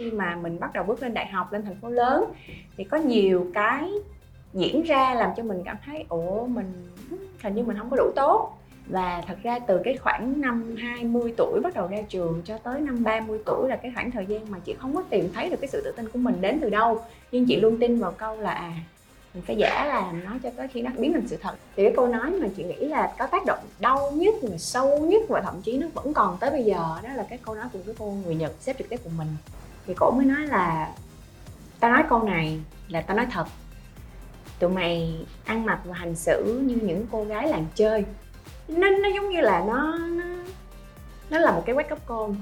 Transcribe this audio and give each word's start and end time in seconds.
khi 0.00 0.10
mà 0.10 0.36
mình 0.42 0.60
bắt 0.60 0.72
đầu 0.72 0.84
bước 0.84 1.02
lên 1.02 1.14
đại 1.14 1.26
học, 1.26 1.52
lên 1.52 1.64
thành 1.64 1.80
phố 1.80 1.88
lớn, 1.88 2.24
thì 2.76 2.84
có 2.84 2.96
nhiều 2.96 3.46
cái 3.54 3.90
diễn 4.52 4.82
ra 4.82 5.14
làm 5.14 5.30
cho 5.36 5.42
mình 5.42 5.62
cảm 5.64 5.76
thấy, 5.86 6.04
ủa, 6.08 6.46
mình, 6.46 6.88
hình 7.42 7.54
như 7.54 7.62
mình 7.62 7.78
không 7.78 7.90
có 7.90 7.96
đủ 7.96 8.12
tốt. 8.16 8.56
Và 8.86 9.22
thật 9.26 9.36
ra 9.42 9.58
từ 9.58 9.80
cái 9.84 9.96
khoảng 9.96 10.40
năm 10.40 10.76
20 10.78 11.34
tuổi 11.36 11.60
bắt 11.62 11.74
đầu 11.74 11.86
ra 11.86 11.98
trường 12.08 12.42
cho 12.44 12.58
tới 12.58 12.80
năm 12.80 13.04
30 13.04 13.38
tuổi 13.46 13.68
là 13.68 13.76
cái 13.76 13.92
khoảng 13.94 14.10
thời 14.10 14.26
gian 14.26 14.50
mà 14.50 14.58
chị 14.64 14.74
không 14.78 14.94
có 14.94 15.02
tìm 15.10 15.32
thấy 15.34 15.50
được 15.50 15.56
cái 15.60 15.68
sự 15.68 15.82
tự 15.84 15.92
tin 15.96 16.08
của 16.08 16.18
mình 16.18 16.34
đến 16.40 16.58
từ 16.60 16.70
đâu. 16.70 17.02
Nhưng 17.32 17.46
chị 17.46 17.56
luôn 17.56 17.78
tin 17.80 17.98
vào 17.98 18.12
câu 18.12 18.36
là 18.36 18.50
à 18.50 18.72
mình 19.34 19.42
phải 19.46 19.56
giả 19.56 19.84
làm 19.84 20.24
nó 20.24 20.30
cho 20.42 20.50
tới 20.56 20.68
khi 20.68 20.82
nó 20.82 20.90
biến 20.98 21.12
thành 21.12 21.28
sự 21.28 21.36
thật. 21.40 21.54
Thì 21.76 21.82
cái 21.82 21.92
câu 21.96 22.06
nói 22.06 22.30
mà 22.30 22.48
chị 22.56 22.64
nghĩ 22.64 22.88
là 22.88 23.14
có 23.18 23.26
tác 23.26 23.46
động 23.46 23.58
đau 23.80 24.10
nhất 24.10 24.34
và 24.42 24.58
sâu 24.58 24.98
nhất, 24.98 25.22
và 25.28 25.40
thậm 25.40 25.62
chí 25.62 25.78
nó 25.78 25.86
vẫn 25.94 26.12
còn 26.12 26.36
tới 26.40 26.50
bây 26.50 26.64
giờ, 26.64 26.98
đó 27.02 27.08
là 27.14 27.26
cái 27.28 27.38
câu 27.42 27.54
nói 27.54 27.64
của 27.72 27.78
cái 27.86 27.94
cô 27.98 28.14
người 28.24 28.34
nhật 28.34 28.52
xếp 28.60 28.78
trực 28.78 28.88
tiếp 28.88 29.00
của 29.04 29.10
mình 29.18 29.28
thì 29.90 29.96
cổ 29.98 30.10
mới 30.10 30.26
nói 30.26 30.46
là 30.46 30.92
tao 31.80 31.90
nói 31.90 32.04
câu 32.08 32.22
này 32.22 32.60
là 32.88 33.00
tao 33.00 33.16
nói 33.16 33.26
thật. 33.30 33.46
Tụi 34.58 34.70
mày 34.70 35.26
ăn 35.44 35.66
mặc 35.66 35.80
và 35.84 35.94
hành 35.94 36.16
xử 36.16 36.60
như 36.64 36.78
những 36.82 37.06
cô 37.12 37.24
gái 37.24 37.48
làng 37.48 37.66
chơi. 37.74 38.04
Nó 38.68 38.88
nó 39.02 39.08
giống 39.14 39.28
như 39.28 39.40
là 39.40 39.64
nó 39.66 39.98
nó 39.98 40.24
nó 41.30 41.38
là 41.38 41.52
một 41.52 41.62
cái 41.66 41.74
quét 41.74 41.88
cấp 41.88 41.98
côn 42.06 42.36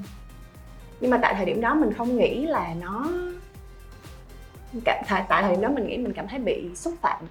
nhưng 1.00 1.10
mà 1.10 1.18
tại 1.22 1.34
thời 1.34 1.46
điểm 1.46 1.60
đó 1.60 1.74
mình 1.74 1.92
không 1.94 2.16
nghĩ 2.16 2.46
là 2.46 2.74
nó 2.80 3.10
tại, 4.84 5.04
tại 5.28 5.42
thời 5.42 5.50
điểm 5.50 5.60
đó 5.60 5.68
mình 5.68 5.86
nghĩ 5.86 5.96
mình 5.96 6.12
cảm 6.12 6.28
thấy 6.28 6.38
bị 6.38 6.70
xúc 6.74 6.94
phạm. 7.02 7.24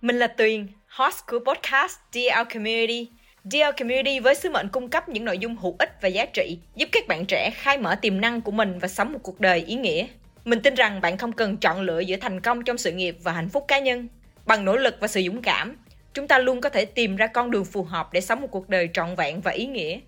Mình 0.00 0.18
là 0.18 0.26
Tuyền, 0.26 0.66
host 0.88 1.26
của 1.26 1.38
podcast 1.38 1.98
DL 2.12 2.52
Community. 2.54 3.19
Dear 3.44 3.74
Community 3.78 4.20
với 4.20 4.34
sứ 4.34 4.50
mệnh 4.50 4.68
cung 4.68 4.88
cấp 4.88 5.08
những 5.08 5.24
nội 5.24 5.38
dung 5.38 5.56
hữu 5.56 5.76
ích 5.78 5.90
và 6.00 6.08
giá 6.08 6.26
trị, 6.26 6.58
giúp 6.76 6.88
các 6.92 7.08
bạn 7.08 7.26
trẻ 7.26 7.50
khai 7.54 7.78
mở 7.78 7.94
tiềm 7.94 8.20
năng 8.20 8.40
của 8.40 8.52
mình 8.52 8.78
và 8.78 8.88
sống 8.88 9.12
một 9.12 9.18
cuộc 9.22 9.40
đời 9.40 9.64
ý 9.66 9.74
nghĩa. 9.74 10.06
Mình 10.44 10.60
tin 10.62 10.74
rằng 10.74 11.00
bạn 11.00 11.18
không 11.18 11.32
cần 11.32 11.56
chọn 11.56 11.80
lựa 11.80 12.00
giữa 12.00 12.16
thành 12.20 12.40
công 12.40 12.64
trong 12.64 12.78
sự 12.78 12.92
nghiệp 12.92 13.16
và 13.22 13.32
hạnh 13.32 13.48
phúc 13.48 13.64
cá 13.68 13.78
nhân. 13.78 14.08
Bằng 14.46 14.64
nỗ 14.64 14.76
lực 14.76 14.96
và 15.00 15.08
sự 15.08 15.22
dũng 15.22 15.42
cảm, 15.42 15.76
chúng 16.14 16.28
ta 16.28 16.38
luôn 16.38 16.60
có 16.60 16.68
thể 16.68 16.84
tìm 16.84 17.16
ra 17.16 17.26
con 17.26 17.50
đường 17.50 17.64
phù 17.64 17.82
hợp 17.82 18.12
để 18.12 18.20
sống 18.20 18.40
một 18.40 18.48
cuộc 18.50 18.68
đời 18.68 18.88
trọn 18.92 19.14
vẹn 19.14 19.40
và 19.40 19.52
ý 19.52 19.66
nghĩa. 19.66 19.98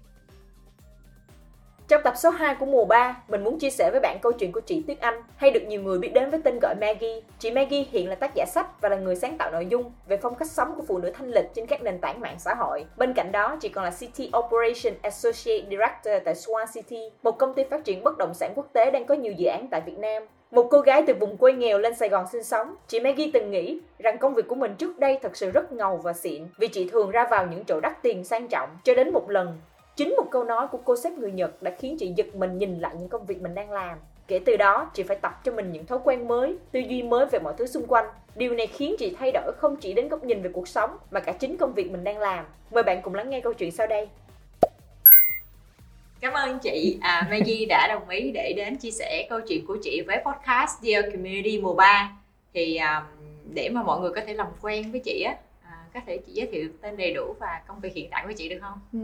Trong 1.88 2.02
tập 2.04 2.14
số 2.16 2.30
2 2.30 2.54
của 2.54 2.66
mùa 2.66 2.84
3, 2.84 3.22
mình 3.28 3.44
muốn 3.44 3.58
chia 3.58 3.70
sẻ 3.70 3.90
với 3.90 4.00
bạn 4.00 4.18
câu 4.22 4.32
chuyện 4.32 4.52
của 4.52 4.60
chị 4.60 4.82
Tuyết 4.86 5.00
Anh, 5.00 5.22
hay 5.36 5.50
được 5.50 5.60
nhiều 5.66 5.82
người 5.82 5.98
biết 5.98 6.10
đến 6.14 6.30
với 6.30 6.40
tên 6.44 6.58
gọi 6.62 6.74
Maggie. 6.80 7.20
Chị 7.38 7.50
Maggie 7.50 7.84
hiện 7.90 8.08
là 8.08 8.14
tác 8.14 8.34
giả 8.34 8.44
sách 8.46 8.80
và 8.80 8.88
là 8.88 8.96
người 8.96 9.16
sáng 9.16 9.38
tạo 9.38 9.50
nội 9.50 9.66
dung 9.66 9.92
về 10.08 10.16
phong 10.16 10.34
cách 10.34 10.50
sống 10.50 10.74
của 10.76 10.82
phụ 10.88 10.98
nữ 10.98 11.10
thanh 11.14 11.30
lịch 11.30 11.54
trên 11.54 11.66
các 11.66 11.82
nền 11.82 11.98
tảng 11.98 12.20
mạng 12.20 12.36
xã 12.38 12.54
hội. 12.54 12.84
Bên 12.96 13.14
cạnh 13.14 13.32
đó, 13.32 13.56
chị 13.60 13.68
còn 13.68 13.84
là 13.84 13.90
City 13.90 14.30
Operation 14.38 14.94
Associate 15.02 15.66
Director 15.70 16.14
tại 16.24 16.34
Swan 16.34 16.66
City, 16.74 17.10
một 17.22 17.38
công 17.38 17.54
ty 17.54 17.64
phát 17.64 17.84
triển 17.84 18.04
bất 18.04 18.18
động 18.18 18.34
sản 18.34 18.52
quốc 18.54 18.66
tế 18.72 18.90
đang 18.90 19.06
có 19.06 19.14
nhiều 19.14 19.32
dự 19.32 19.46
án 19.46 19.68
tại 19.70 19.80
Việt 19.80 19.98
Nam. 19.98 20.22
Một 20.50 20.68
cô 20.70 20.80
gái 20.80 21.02
từ 21.06 21.14
vùng 21.20 21.36
quê 21.36 21.52
nghèo 21.52 21.78
lên 21.78 21.94
Sài 21.94 22.08
Gòn 22.08 22.26
sinh 22.32 22.42
sống, 22.42 22.74
chị 22.88 23.00
Maggie 23.00 23.30
từng 23.32 23.50
nghĩ 23.50 23.80
rằng 23.98 24.18
công 24.18 24.34
việc 24.34 24.48
của 24.48 24.54
mình 24.54 24.74
trước 24.78 24.98
đây 24.98 25.18
thật 25.22 25.36
sự 25.36 25.50
rất 25.50 25.72
ngầu 25.72 25.96
và 25.96 26.12
xịn 26.12 26.46
vì 26.58 26.68
chị 26.68 26.88
thường 26.88 27.10
ra 27.10 27.26
vào 27.30 27.46
những 27.46 27.64
chỗ 27.64 27.80
đắt 27.80 28.02
tiền 28.02 28.24
sang 28.24 28.48
trọng. 28.48 28.68
Cho 28.84 28.94
đến 28.94 29.12
một 29.12 29.30
lần, 29.30 29.60
chính 29.96 30.14
một 30.16 30.26
câu 30.30 30.44
nói 30.44 30.66
của 30.68 30.78
cô 30.84 30.96
sếp 30.96 31.12
người 31.12 31.32
Nhật 31.32 31.62
đã 31.62 31.70
khiến 31.78 31.96
chị 31.98 32.12
giật 32.16 32.34
mình 32.34 32.58
nhìn 32.58 32.80
lại 32.80 32.94
những 32.98 33.08
công 33.08 33.26
việc 33.26 33.42
mình 33.42 33.54
đang 33.54 33.70
làm. 33.70 33.98
Kể 34.28 34.40
từ 34.46 34.56
đó, 34.56 34.90
chị 34.94 35.02
phải 35.02 35.16
tập 35.16 35.40
cho 35.44 35.52
mình 35.52 35.72
những 35.72 35.86
thói 35.86 35.98
quen 36.04 36.28
mới, 36.28 36.56
tư 36.72 36.80
duy 36.80 37.02
mới 37.02 37.26
về 37.26 37.38
mọi 37.38 37.54
thứ 37.58 37.66
xung 37.66 37.86
quanh. 37.86 38.06
Điều 38.34 38.54
này 38.54 38.66
khiến 38.66 38.94
chị 38.98 39.16
thay 39.18 39.32
đổi 39.32 39.52
không 39.56 39.76
chỉ 39.76 39.92
đến 39.92 40.08
góc 40.08 40.24
nhìn 40.24 40.42
về 40.42 40.50
cuộc 40.52 40.68
sống 40.68 40.96
mà 41.10 41.20
cả 41.20 41.32
chính 41.32 41.56
công 41.56 41.74
việc 41.74 41.90
mình 41.90 42.04
đang 42.04 42.18
làm. 42.18 42.44
Mời 42.70 42.82
bạn 42.82 43.02
cùng 43.02 43.14
lắng 43.14 43.30
nghe 43.30 43.40
câu 43.40 43.52
chuyện 43.52 43.70
sau 43.70 43.86
đây. 43.86 44.08
Cảm 46.20 46.32
ơn 46.32 46.58
chị 46.58 46.98
à, 47.00 47.26
Maggie 47.30 47.66
đã 47.68 47.88
đồng 47.88 48.08
ý 48.08 48.30
để 48.30 48.52
đến 48.56 48.76
chia 48.76 48.90
sẻ 48.90 49.26
câu 49.30 49.40
chuyện 49.48 49.66
của 49.66 49.76
chị 49.82 50.02
với 50.06 50.18
podcast 50.24 50.82
Dear 50.82 51.04
Community 51.04 51.60
mùa 51.60 51.74
3 51.74 52.16
thì 52.54 52.78
um, 52.78 53.02
để 53.54 53.68
mà 53.68 53.82
mọi 53.82 54.00
người 54.00 54.10
có 54.14 54.20
thể 54.26 54.34
làm 54.34 54.46
quen 54.60 54.92
với 54.92 55.00
chị 55.04 55.22
á 55.22 55.34
à, 55.62 55.84
có 55.94 56.00
thể 56.06 56.18
chị 56.18 56.32
giới 56.32 56.46
thiệu 56.46 56.68
tên 56.80 56.96
đầy 56.96 57.14
đủ 57.14 57.34
và 57.40 57.62
công 57.66 57.80
việc 57.80 57.94
hiện 57.94 58.08
tại 58.10 58.24
của 58.26 58.32
chị 58.32 58.48
được 58.48 58.58
không? 58.60 58.80
Ừ. 58.92 58.98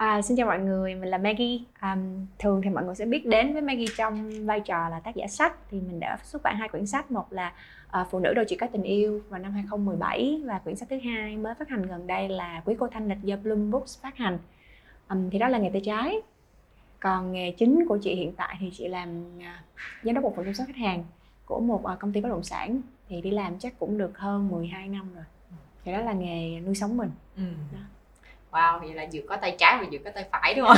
À, 0.00 0.22
xin 0.22 0.36
chào 0.36 0.46
mọi 0.46 0.58
người, 0.58 0.94
mình 0.94 1.10
là 1.10 1.18
Maggie. 1.18 1.58
À, 1.78 1.96
thường 2.38 2.60
thì 2.64 2.70
mọi 2.70 2.84
người 2.84 2.94
sẽ 2.94 3.06
biết 3.06 3.26
đến 3.26 3.52
với 3.52 3.62
Maggie 3.62 3.94
trong 3.96 4.30
vai 4.46 4.60
trò 4.60 4.88
là 4.88 5.00
tác 5.00 5.14
giả 5.14 5.26
sách. 5.26 5.56
Thì 5.70 5.80
mình 5.80 6.00
đã 6.00 6.18
xuất 6.22 6.42
bản 6.42 6.56
hai 6.56 6.68
quyển 6.68 6.86
sách, 6.86 7.10
một 7.10 7.32
là 7.32 7.52
à, 7.90 8.06
Phụ 8.10 8.18
nữ 8.18 8.34
đôi 8.34 8.44
chỉ 8.48 8.56
có 8.56 8.66
tình 8.66 8.82
yêu 8.82 9.22
vào 9.28 9.40
năm 9.40 9.52
2017 9.52 10.42
và 10.44 10.58
quyển 10.58 10.76
sách 10.76 10.88
thứ 10.88 10.98
hai 11.04 11.36
mới 11.36 11.54
phát 11.54 11.68
hành 11.68 11.86
gần 11.86 12.06
đây 12.06 12.28
là 12.28 12.62
Quý 12.64 12.74
cô 12.78 12.88
thanh 12.88 13.08
lịch 13.08 13.22
do 13.22 13.36
Bloom 13.36 13.70
Books 13.70 14.02
phát 14.02 14.16
hành 14.16 14.38
um, 15.08 15.30
thì 15.30 15.38
đó 15.38 15.48
là 15.48 15.58
nghề 15.58 15.70
tay 15.70 15.82
trái 15.84 16.16
còn 17.00 17.32
nghề 17.32 17.50
chính 17.50 17.86
của 17.88 17.98
chị 18.02 18.14
hiện 18.14 18.32
tại 18.36 18.56
thì 18.60 18.70
chị 18.72 18.88
làm 18.88 19.36
uh, 19.36 19.42
giám 20.02 20.14
đốc 20.14 20.24
bộ 20.24 20.32
phận 20.36 20.44
chăm 20.44 20.54
sóc 20.54 20.66
khách 20.66 20.76
hàng 20.76 21.04
của 21.46 21.60
một 21.60 21.82
uh, 21.92 21.98
công 21.98 22.12
ty 22.12 22.20
bất 22.20 22.28
động 22.28 22.42
sản 22.42 22.80
thì 23.08 23.20
đi 23.20 23.30
làm 23.30 23.58
chắc 23.58 23.78
cũng 23.78 23.98
được 23.98 24.18
hơn 24.18 24.48
12 24.48 24.88
năm 24.88 25.14
rồi 25.14 25.24
thì 25.84 25.92
đó 25.92 26.00
là 26.00 26.12
nghề 26.12 26.60
nuôi 26.60 26.74
sống 26.74 26.96
mình 26.96 27.10
ừ. 27.36 27.42
đó. 27.72 27.80
Wow, 28.50 28.80
vậy 28.80 28.94
là 28.94 29.06
vừa 29.12 29.20
có 29.28 29.36
tay 29.36 29.56
trái 29.58 29.78
và 29.80 29.86
vừa 29.92 29.98
có 30.04 30.10
tay 30.14 30.24
phải 30.32 30.54
đúng 30.54 30.66
không? 30.66 30.76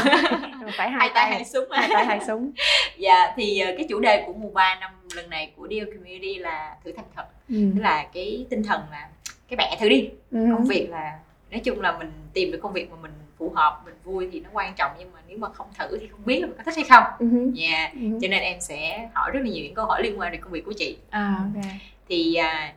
phải 0.77 0.91
hai, 0.91 0.91
hai 0.91 1.11
tay, 1.15 1.31
hai 1.31 1.45
súng. 1.45 1.65
Hai 1.71 1.89
tay 1.95 2.07
hai 2.07 2.21
súng. 2.27 2.53
dạ, 2.99 3.33
thì 3.37 3.59
ờ, 3.59 3.73
cái 3.77 3.87
chủ 3.89 4.01
đề 4.01 4.25
của 4.27 4.33
mùa 4.33 4.51
3 4.51 4.75
năm 4.81 4.91
lần 5.15 5.31
này 5.31 5.53
của 5.57 5.69
Deal 5.71 5.85
Community 5.85 6.35
là 6.35 6.77
thử 6.85 6.93
thành 6.93 7.05
thật. 7.17 7.25
Ừ. 7.49 7.57
Tức 7.75 7.81
là 7.81 8.07
cái 8.13 8.47
tinh 8.51 8.63
thần 8.63 8.81
là 8.91 9.09
cái 9.49 9.57
bẻ 9.57 9.77
thử 9.81 9.89
đi. 9.89 10.11
Ừ. 10.31 10.47
Công 10.53 10.65
việc 10.65 10.91
là 10.91 11.19
nói 11.51 11.61
chung 11.65 11.81
là 11.81 11.99
mình 11.99 12.13
tìm 12.33 12.53
được 12.53 12.59
công 12.63 12.73
việc 12.73 12.91
mà 12.91 12.97
mình 13.03 13.13
phù 13.39 13.53
hợp 13.55 13.83
mình 13.85 13.95
vui 14.05 14.29
thì 14.33 14.41
nó 14.41 14.51
quan 14.53 14.75
trọng 14.77 14.93
nhưng 14.99 15.13
mà 15.13 15.19
nếu 15.29 15.39
mà 15.39 15.49
không 15.53 15.67
thử 15.79 15.99
thì 16.01 16.07
không 16.07 16.21
biết 16.25 16.41
là 16.41 16.47
mình 16.47 16.57
có 16.57 16.63
thích 16.63 16.77
hay 16.77 16.85
không 16.89 17.05
uh-huh. 17.19 17.63
yeah. 17.63 17.95
uh-huh. 17.95 18.19
cho 18.23 18.29
nên 18.29 18.43
em 18.43 18.61
sẽ 18.61 19.09
hỏi 19.15 19.31
rất 19.35 19.41
là 19.43 19.51
nhiều 19.51 19.65
những 19.65 19.75
câu 19.75 19.87
hỏi 19.87 20.03
liên 20.03 20.21
quan 20.21 20.33
đến 20.33 20.41
công 20.41 20.53
việc 20.53 20.65
của 20.65 20.73
chị 20.77 20.97
à, 21.11 21.37
okay. 21.55 21.81
thì 22.09 22.35
à, 22.35 22.75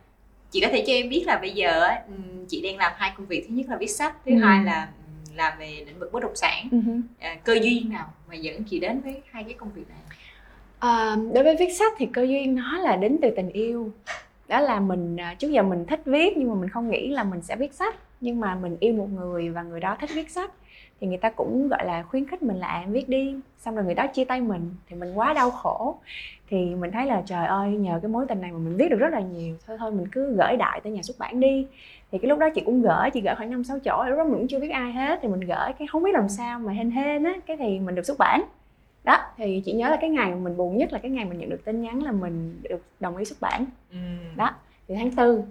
chị 0.50 0.60
có 0.60 0.68
thể 0.68 0.84
cho 0.86 0.92
em 0.92 1.08
biết 1.08 1.24
là 1.26 1.38
bây 1.38 1.50
giờ 1.50 1.88
chị 2.48 2.62
đang 2.62 2.76
làm 2.76 2.92
hai 2.96 3.12
công 3.16 3.26
việc. 3.26 3.46
Thứ 3.48 3.54
nhất 3.54 3.66
là 3.68 3.76
viết 3.76 3.90
sách 3.90 4.16
thứ 4.24 4.32
uh-huh. 4.32 4.44
hai 4.46 4.64
là 4.64 4.88
làm 5.34 5.58
về 5.58 5.84
lĩnh 5.86 5.98
vực 5.98 6.12
bất 6.12 6.22
động 6.22 6.36
sản. 6.36 6.68
Uh-huh. 6.70 7.00
à, 7.18 7.36
cơ 7.44 7.58
duyên 7.62 7.88
nào 7.88 8.12
mà 8.28 8.34
dẫn 8.34 8.64
chị 8.64 8.80
đến 8.80 9.00
với 9.00 9.22
hai 9.30 9.44
cái 9.44 9.52
công 9.52 9.70
việc 9.74 9.88
này? 9.88 9.98
À, 10.78 11.16
đối 11.34 11.44
với 11.44 11.56
viết 11.56 11.72
sách 11.78 11.92
thì 11.98 12.06
cơ 12.12 12.22
duyên 12.22 12.54
nó 12.54 12.78
là 12.78 12.96
đến 12.96 13.18
từ 13.22 13.30
tình 13.36 13.48
yêu. 13.48 13.90
Đó 14.48 14.60
là 14.60 14.80
mình 14.80 15.16
à, 15.20 15.34
trước 15.34 15.48
giờ 15.48 15.62
mình 15.62 15.84
thích 15.86 16.00
viết 16.04 16.36
nhưng 16.36 16.48
mà 16.48 16.54
mình 16.54 16.70
không 16.70 16.90
nghĩ 16.90 17.08
là 17.08 17.24
mình 17.24 17.42
sẽ 17.42 17.56
viết 17.56 17.74
sách. 17.74 17.94
Nhưng 18.20 18.40
mà 18.40 18.54
mình 18.54 18.76
yêu 18.80 18.92
một 18.92 19.08
người 19.14 19.50
và 19.50 19.62
người 19.62 19.80
đó 19.80 19.96
thích 20.00 20.10
viết 20.14 20.30
sách 20.30 20.50
thì 21.00 21.06
người 21.06 21.16
ta 21.16 21.30
cũng 21.30 21.68
gọi 21.68 21.86
là 21.86 22.02
khuyến 22.02 22.26
khích 22.26 22.42
mình 22.42 22.56
là 22.56 22.66
à, 22.66 22.84
viết 22.88 23.08
đi. 23.08 23.34
Xong 23.58 23.76
rồi 23.76 23.84
người 23.84 23.94
đó 23.94 24.06
chia 24.06 24.24
tay 24.24 24.40
mình 24.40 24.74
thì 24.88 24.96
mình 24.96 25.14
quá 25.14 25.32
đau 25.32 25.50
khổ. 25.50 25.96
Thì 26.50 26.74
mình 26.74 26.90
thấy 26.92 27.06
là 27.06 27.22
trời 27.26 27.46
ơi 27.46 27.68
nhờ 27.70 27.98
cái 28.02 28.08
mối 28.08 28.26
tình 28.28 28.40
này 28.40 28.52
mà 28.52 28.58
mình 28.58 28.76
viết 28.76 28.88
được 28.90 28.96
rất 28.96 29.12
là 29.12 29.20
nhiều. 29.20 29.56
Thôi 29.66 29.76
thôi 29.80 29.92
mình 29.92 30.06
cứ 30.12 30.36
gửi 30.36 30.56
đại 30.56 30.80
tới 30.80 30.92
nhà 30.92 31.02
xuất 31.02 31.18
bản 31.18 31.40
đi. 31.40 31.66
Thì 32.12 32.18
cái 32.18 32.28
lúc 32.28 32.38
đó 32.38 32.48
chị 32.54 32.62
cũng 32.66 32.82
gửi 32.82 33.10
chị 33.10 33.20
gửi 33.20 33.34
khoảng 33.34 33.50
năm 33.50 33.64
sáu 33.64 33.78
chỗ 33.78 34.04
lúc 34.08 34.18
đó 34.18 34.24
mình 34.24 34.34
cũng 34.34 34.48
chưa 34.48 34.58
biết 34.58 34.70
ai 34.70 34.92
hết. 34.92 35.18
Thì 35.22 35.28
mình 35.28 35.40
gửi 35.40 35.72
cái 35.78 35.88
không 35.88 36.02
biết 36.02 36.14
làm 36.14 36.28
sao 36.28 36.58
mà 36.58 36.72
hên 36.72 36.90
hên 36.90 37.24
á 37.24 37.34
cái 37.46 37.56
thì 37.56 37.78
mình 37.78 37.94
được 37.94 38.06
xuất 38.06 38.18
bản. 38.18 38.42
Đó 39.04 39.18
thì 39.36 39.62
chị 39.64 39.72
nhớ 39.72 39.88
là 39.88 39.96
cái 40.00 40.10
ngày 40.10 40.30
mà 40.30 40.36
mình 40.36 40.56
buồn 40.56 40.76
nhất 40.76 40.92
là 40.92 40.98
cái 40.98 41.10
ngày 41.10 41.24
mình 41.24 41.38
nhận 41.38 41.50
được 41.50 41.64
tin 41.64 41.82
nhắn 41.82 42.02
là 42.02 42.12
mình 42.12 42.60
được 42.62 42.82
đồng 43.00 43.16
ý 43.16 43.24
xuất 43.24 43.40
bản. 43.40 43.64
Ừ. 43.90 43.96
đó 44.36 44.50
thì 44.88 44.94
tháng 44.94 45.10
tư 45.10 45.42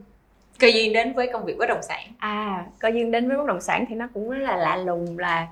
cơ 0.59 0.67
duyên 0.67 0.93
đến 0.93 1.13
với 1.13 1.29
công 1.33 1.45
việc 1.45 1.57
bất 1.57 1.69
động 1.69 1.81
sản. 1.81 2.11
À 2.17 2.65
cơ 2.79 2.89
duyên 2.89 3.11
đến 3.11 3.27
với 3.27 3.37
bất 3.37 3.47
động 3.47 3.61
sản 3.61 3.85
thì 3.89 3.95
nó 3.95 4.07
cũng 4.13 4.29
rất 4.29 4.39
là 4.39 4.57
lạ 4.57 4.77
lùng 4.77 5.17
là 5.19 5.47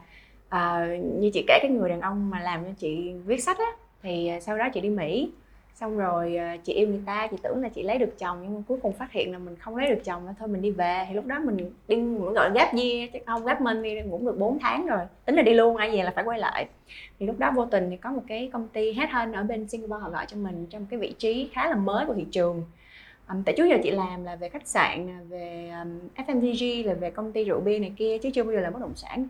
uh, 0.47 1.03
như 1.19 1.29
chị 1.33 1.45
kể 1.47 1.59
cái 1.61 1.71
người 1.71 1.89
đàn 1.89 2.01
ông 2.01 2.29
mà 2.29 2.39
làm 2.39 2.63
cho 2.63 2.71
chị 2.77 3.13
viết 3.25 3.43
sách 3.43 3.57
á 3.57 3.71
thì 4.03 4.27
ờ, 4.27 4.39
sau 4.39 4.57
đó 4.57 4.69
chị 4.73 4.81
đi 4.81 4.89
mỹ. 4.89 5.31
Xong 5.75 5.97
rồi 5.97 6.35
ờ, 6.35 6.45
chị 6.63 6.73
yêu 6.73 6.87
người 6.87 7.01
ta 7.05 7.27
chị 7.27 7.37
tưởng 7.43 7.61
là 7.61 7.69
chị 7.69 7.83
lấy 7.83 7.97
được 7.97 8.19
chồng 8.19 8.39
nhưng 8.43 8.55
mà 8.55 8.61
cuối 8.67 8.77
cùng 8.81 8.93
phát 8.93 9.11
hiện 9.11 9.31
là 9.31 9.37
mình 9.37 9.55
không 9.55 9.75
lấy 9.75 9.89
được 9.89 10.01
chồng 10.03 10.27
thôi 10.39 10.47
mình 10.47 10.61
đi 10.61 10.71
về. 10.71 11.05
Thì 11.07 11.15
lúc 11.15 11.25
đó 11.25 11.39
mình 11.39 11.71
đi 11.87 11.97
gọi 12.33 12.51
gáp 12.53 12.73
year 12.73 13.11
chứ 13.13 13.19
không 13.25 13.45
gáp 13.45 13.61
minh 13.61 13.81
đi 13.81 13.95
cũng 14.11 14.25
được 14.25 14.37
4 14.37 14.59
tháng 14.59 14.87
rồi 14.87 14.99
tính 15.25 15.35
là 15.35 15.41
đi 15.41 15.53
luôn 15.53 15.77
ai 15.77 15.97
về 15.97 16.03
là 16.03 16.11
phải 16.15 16.23
quay 16.23 16.39
lại. 16.39 16.67
Thì 17.19 17.25
lúc 17.25 17.39
đó 17.39 17.51
vô 17.55 17.65
tình 17.65 17.89
thì 17.89 17.97
có 17.97 18.11
một 18.11 18.23
cái 18.27 18.49
công 18.53 18.67
ty 18.67 18.93
hết 18.93 19.09
hơn 19.09 19.33
ở 19.33 19.43
bên 19.43 19.67
Singapore 19.67 20.01
họ 20.01 20.09
gọi 20.09 20.25
cho 20.25 20.37
mình 20.37 20.65
trong 20.69 20.85
cái 20.89 20.99
vị 20.99 21.15
trí 21.17 21.49
khá 21.53 21.69
là 21.69 21.75
mới 21.75 22.05
của 22.05 22.13
thị 22.13 22.25
trường 22.31 22.63
um, 23.29 23.43
tại 23.43 23.55
trước 23.57 23.65
giờ 23.69 23.77
chị 23.83 23.91
làm 23.91 24.23
là 24.23 24.35
về 24.35 24.49
khách 24.49 24.67
sạn 24.67 25.27
về 25.29 25.71
um, 25.83 26.25
FMCG 26.25 26.87
là 26.87 26.93
về 26.93 27.11
công 27.11 27.31
ty 27.31 27.43
rượu 27.43 27.59
bia 27.59 27.79
này 27.79 27.93
kia 27.97 28.17
chứ 28.17 28.29
chưa 28.33 28.43
bao 28.43 28.53
giờ 28.53 28.59
là 28.59 28.69
bất 28.69 28.81
động 28.81 28.95
sản. 28.95 29.27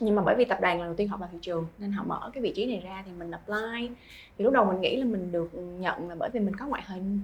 Nhưng 0.00 0.14
mà 0.14 0.22
bởi 0.22 0.34
vì 0.34 0.44
tập 0.44 0.58
đoàn 0.60 0.80
là 0.80 0.84
đầu 0.84 0.94
tiên 0.94 1.08
họ 1.08 1.16
vào 1.16 1.28
thị 1.32 1.38
trường 1.40 1.66
nên 1.78 1.92
họ 1.92 2.04
mở 2.04 2.30
cái 2.34 2.42
vị 2.42 2.52
trí 2.56 2.66
này 2.66 2.82
ra 2.84 3.02
thì 3.06 3.12
mình 3.18 3.30
apply. 3.30 3.90
Thì 4.38 4.44
lúc 4.44 4.52
đầu 4.52 4.64
mình 4.64 4.80
nghĩ 4.80 4.96
là 4.96 5.04
mình 5.04 5.32
được 5.32 5.54
nhận 5.54 6.08
là 6.08 6.14
bởi 6.14 6.30
vì 6.32 6.40
mình 6.40 6.56
có 6.56 6.66
ngoại 6.66 6.82
hình. 6.86 7.20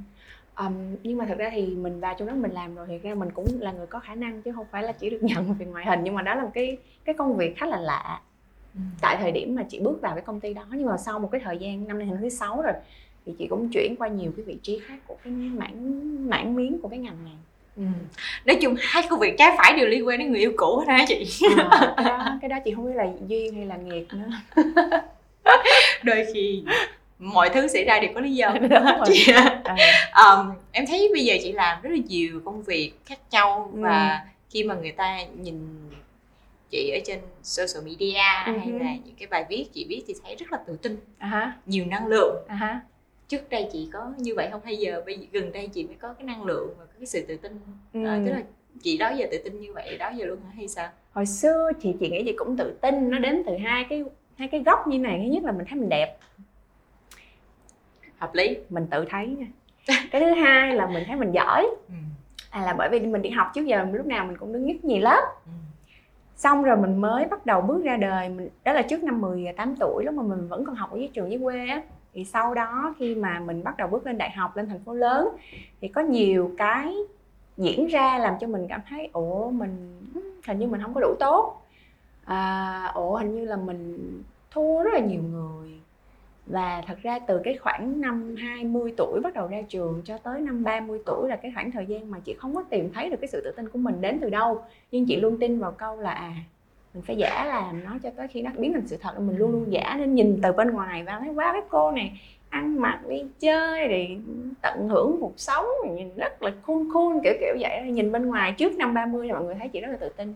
Um, 0.59 0.97
nhưng 1.03 1.19
mà 1.19 1.27
thật 1.27 1.39
ra 1.39 1.51
thì 1.53 1.67
mình 1.67 2.01
vào 2.01 2.15
trong 2.19 2.29
đó 2.29 2.35
mình 2.35 2.51
làm 2.51 2.75
rồi 2.75 2.87
thì 2.89 2.99
ra 2.99 3.15
mình 3.15 3.31
cũng 3.31 3.47
là 3.61 3.73
người 3.73 3.87
có 3.87 3.99
khả 3.99 4.15
năng 4.15 4.43
chứ 4.43 4.53
không 4.53 4.67
phải 4.71 4.83
là 4.83 4.93
chỉ 4.93 5.11
được 5.11 5.19
nhận 5.23 5.55
về 5.55 5.67
ngoại 5.67 5.87
hình. 5.87 6.01
Nhưng 6.03 6.15
mà 6.15 6.23
đó 6.23 6.35
là 6.35 6.43
một 6.43 6.51
cái 6.55 6.77
cái 7.05 7.15
công 7.15 7.37
việc 7.37 7.57
khá 7.57 7.67
là 7.67 7.81
lạ. 7.81 8.21
Tại 9.01 9.17
thời 9.21 9.33
điểm 9.33 9.55
mà 9.55 9.63
chị 9.69 9.81
bước 9.81 10.01
vào 10.01 10.15
cái 10.15 10.25
công 10.25 10.41
ty 10.41 10.55
đó 10.55 10.67
nhưng 10.71 10.87
mà 10.87 10.97
sau 10.97 11.19
một 11.19 11.29
cái 11.33 11.41
thời 11.45 11.59
gian 11.59 11.89
năm 11.89 11.99
nay 11.99 12.09
năm 12.09 12.17
thứ 12.21 12.29
sáu 12.29 12.63
rồi 12.63 12.73
thì 13.29 13.35
chị 13.39 13.47
cũng 13.47 13.69
chuyển 13.69 13.97
qua 13.99 14.09
nhiều 14.09 14.33
cái 14.37 14.45
vị 14.45 14.57
trí 14.63 14.79
khác 14.87 14.95
của 15.07 15.17
cái 15.25 15.33
mảng 15.33 16.29
mảng 16.31 16.55
miếng 16.55 16.79
của 16.83 16.89
cái 16.89 16.99
ngành 16.99 17.25
này. 17.25 17.35
Ừ. 17.77 17.83
nói 18.45 18.59
chung 18.63 18.75
hai 18.79 19.03
công 19.11 19.21
việc 19.21 19.35
trái 19.39 19.55
phải 19.59 19.73
đều 19.79 19.87
liên 19.87 20.07
quan 20.07 20.19
đến 20.19 20.31
người 20.31 20.41
yêu 20.41 20.53
cũ 20.57 20.79
hết 20.79 20.85
hả 20.89 21.05
chị. 21.09 21.27
À, 21.57 21.95
cái, 21.97 22.05
đó, 22.05 22.39
cái 22.41 22.49
đó 22.49 22.57
chị 22.65 22.73
không 22.75 22.87
biết 22.87 22.93
là 22.95 23.07
duyên 23.27 23.55
hay 23.55 23.67
là 23.67 23.77
nghiệp 23.77 24.07
nữa. 24.13 24.63
Đôi 26.03 26.27
khi 26.35 26.63
mọi 27.19 27.51
thứ 27.51 27.69
xảy 27.69 27.85
ra 27.85 28.01
đều 28.01 28.11
có 28.15 28.21
lý 28.21 28.35
do. 28.35 28.49
Rồi. 28.71 29.07
chị 29.13 29.33
à, 29.33 29.63
um, 30.25 30.53
em 30.73 30.85
thấy 30.87 31.11
bây 31.15 31.25
giờ 31.25 31.35
chị 31.43 31.53
làm 31.53 31.83
rất 31.83 31.91
là 31.91 31.99
nhiều 32.07 32.41
công 32.45 32.63
việc 32.63 32.93
khác 33.07 33.19
nhau 33.31 33.71
Ừ. 33.75 33.81
và 33.83 34.21
khi 34.51 34.65
mà 34.65 34.75
người 34.75 34.93
ta 34.93 35.19
nhìn 35.41 35.69
chị 36.71 36.91
ở 36.91 36.99
trên 37.07 37.19
social 37.43 37.85
media 37.85 38.15
Ừ 38.47 38.53
hay 38.59 38.67
hứ. 38.67 38.79
là 38.79 38.93
những 39.05 39.15
cái 39.19 39.27
bài 39.31 39.45
viết 39.49 39.67
chị 39.75 39.87
viết 39.89 40.03
thì 40.07 40.15
thấy 40.25 40.35
rất 40.37 40.53
là 40.53 40.59
tự 40.67 40.77
tin 40.83 40.97
ha 41.19 41.53
nhiều 41.67 41.85
năng 41.87 42.07
lượng. 42.07 42.37
Ha 42.49 42.81
trước 43.29 43.51
đây 43.51 43.69
chị 43.73 43.89
có 43.93 44.13
như 44.19 44.35
vậy 44.37 44.49
không? 44.51 44.61
Hay 44.65 44.77
giờ 44.77 45.03
bây 45.07 45.19
giờ 45.19 45.27
gần 45.33 45.53
đây 45.53 45.69
chị 45.69 45.87
mới 45.87 45.97
có 45.97 46.13
cái 46.13 46.25
năng 46.25 46.45
lượng 46.45 46.75
và 46.79 46.85
có 46.85 46.93
cái 46.99 47.07
sự 47.07 47.25
tự 47.29 47.37
tin? 47.37 47.61
Ừ. 47.93 48.05
Ờ, 48.05 48.19
tức 48.27 48.33
là 48.33 48.43
chị 48.83 48.99
đó 48.99 49.11
giờ 49.17 49.27
tự 49.31 49.39
tin 49.45 49.61
như 49.61 49.73
vậy 49.73 49.99
đó 49.99 50.11
giờ 50.17 50.27
luôn 50.27 50.39
hả? 50.45 50.51
Hay 50.57 50.69
sao? 50.69 50.89
Hồi 51.13 51.27
xưa 51.27 51.71
chị 51.81 51.95
chị 52.01 52.11
nghĩ 52.11 52.23
chị 52.27 52.33
cũng 52.33 52.57
tự 52.57 52.79
tin 52.81 53.11
nó 53.11 53.19
đến 53.19 53.43
từ 53.47 53.57
hai 53.57 53.87
cái 53.89 54.05
hai 54.37 54.49
cái 54.49 54.63
góc 54.67 54.87
như 54.87 54.99
này. 54.99 55.21
Thứ 55.25 55.31
nhất 55.31 55.45
là 55.45 55.53
mình 55.53 55.67
thấy 55.71 55.79
mình 55.81 55.89
đẹp. 55.89 56.19
Hợp 58.19 58.35
lý. 58.35 58.57
Mình 58.69 58.87
tự 58.91 59.05
thấy 59.11 59.27
nha. 59.27 59.47
Cái 59.87 60.21
thứ 60.21 60.35
hai 60.35 60.75
là 60.75 60.87
mình 60.87 61.05
thấy 61.07 61.17
mình 61.17 61.33
giỏi. 61.33 61.67
Ừ. 61.89 61.95
à 62.51 62.65
là 62.65 62.75
bởi 62.79 62.89
vì 62.89 63.01
mình 63.01 63.23
đi 63.23 63.31
học 63.31 63.47
trước 63.55 63.65
giờ 63.65 63.87
lúc 63.93 64.07
nào 64.07 64.25
mình 64.25 64.37
cũng 64.37 64.53
đứng 64.53 64.67
nhất 64.67 64.85
nhì 64.85 64.99
lớp. 64.99 65.23
Ừ. 65.47 65.53
xong 66.37 66.63
rồi 66.63 66.77
mình 66.77 67.01
mới 67.01 67.25
bắt 67.25 67.47
đầu 67.47 67.61
bước 67.61 67.85
ra 67.85 67.97
đời. 67.97 68.29
Mình 68.29 68.49
đó 68.65 68.73
là 68.73 68.83
trước 68.83 69.03
năm 69.05 69.21
18 69.21 69.75
tuổi 69.81 70.05
lúc 70.05 70.15
mà 70.15 70.23
mình 70.23 70.49
vẫn 70.49 70.65
còn 70.65 70.75
học 70.75 70.91
ở 70.91 70.99
dưới 70.99 71.09
trường 71.15 71.31
dưới 71.31 71.41
quê 71.43 71.67
á 71.69 71.83
thì 72.15 72.25
sau 72.25 72.55
đó 72.55 72.95
khi 72.99 73.15
mà 73.15 73.41
mình 73.41 73.65
bắt 73.65 73.77
đầu 73.77 73.89
bước 73.89 74.07
lên 74.07 74.19
đại 74.19 74.31
học 74.31 74.57
lên 74.57 74.69
thành 74.69 74.85
phố 74.85 74.95
lớn 74.95 75.29
thì 75.81 75.89
có 75.89 76.01
nhiều 76.01 76.53
cái 76.59 76.95
diễn 77.57 77.87
ra 77.87 78.19
làm 78.19 78.35
cho 78.41 78.47
mình 78.47 78.67
cảm 78.69 78.81
thấy 78.89 79.11
ủa 79.13 79.51
mình 79.51 80.03
ừ, 80.15 80.21
hình 80.47 80.59
như 80.59 80.67
mình 80.67 80.83
không 80.83 80.95
có 80.95 81.01
đủ 81.01 81.15
tốt. 81.21 81.63
À, 82.25 82.93
ủa 82.95 83.17
hình 83.17 83.35
như 83.35 83.45
là 83.45 83.57
mình 83.57 83.99
thua 84.51 84.83
rất 84.83 84.95
là 84.95 85.01
nhiều 85.01 85.23
người. 85.23 85.81
Và 86.47 86.83
thật 86.87 86.99
ra 87.03 87.19
từ 87.19 87.41
cái 87.45 87.57
khoảng 87.57 88.01
năm 88.01 88.35
20 88.39 88.95
tuổi 88.97 89.21
bắt 89.21 89.35
đầu 89.35 89.49
ra 89.49 89.63
trường 89.69 90.03
cho 90.05 90.19
tới 90.19 90.41
năm 90.41 90.65
30 90.65 91.01
tuổi 91.07 91.29
là 91.29 91.37
cái 91.37 91.53
khoảng 91.55 91.71
thời 91.71 91.87
gian 91.87 92.11
mà 92.11 92.19
chị 92.25 92.35
không 92.39 92.55
có 92.55 92.63
tìm 92.71 92.93
thấy 92.93 93.11
được 93.11 93.17
cái 93.21 93.29
sự 93.29 93.41
tự 93.45 93.53
tin 93.57 93.69
của 93.69 93.79
mình 93.79 94.01
đến 94.01 94.19
từ 94.21 94.31
đâu. 94.31 94.65
Nhưng 94.91 95.07
chị 95.07 95.17
luôn 95.17 95.39
tin 95.41 95.59
vào 95.61 95.73
câu 95.73 96.01
là 96.01 96.11
à 96.11 96.35
mình 96.95 97.03
phải 97.07 97.17
giả 97.17 97.45
làm 97.45 97.85
nó 97.85 97.91
cho 98.03 98.11
tới 98.17 98.29
khi 98.29 98.43
nó 98.43 98.51
biến 98.57 98.73
thành 98.73 98.87
sự 98.87 98.97
thật 98.97 99.21
mình 99.21 99.37
luôn 99.37 99.53
luôn 99.53 99.73
giả 99.73 99.95
nên 99.99 100.15
nhìn 100.15 100.41
từ 100.43 100.53
bên 100.53 100.71
ngoài 100.71 101.03
vào 101.03 101.21
thấy 101.21 101.29
wow 101.29 101.53
cái 101.53 101.63
cô 101.69 101.91
này 101.91 102.21
ăn 102.49 102.81
mặc 102.81 103.01
đi 103.09 103.23
chơi 103.41 103.89
thì 103.89 104.19
tận 104.63 104.89
hưởng 104.89 105.17
cuộc 105.21 105.35
sống 105.37 105.65
nhìn 105.95 106.11
rất 106.17 106.43
là 106.43 106.51
cool 106.67 106.83
cool 106.95 107.17
kiểu 107.25 107.33
kiểu 107.41 107.57
vậy 107.61 107.83
nhìn 107.83 108.13
bên 108.13 108.27
ngoài 108.27 108.53
trước 108.53 108.77
năm 108.77 108.95
30 108.95 109.29
là 109.29 109.35
mọi 109.35 109.45
người 109.45 109.55
thấy 109.55 109.69
chị 109.69 109.81
rất 109.81 109.89
là 109.91 109.97
tự 109.97 110.09
tin. 110.09 110.35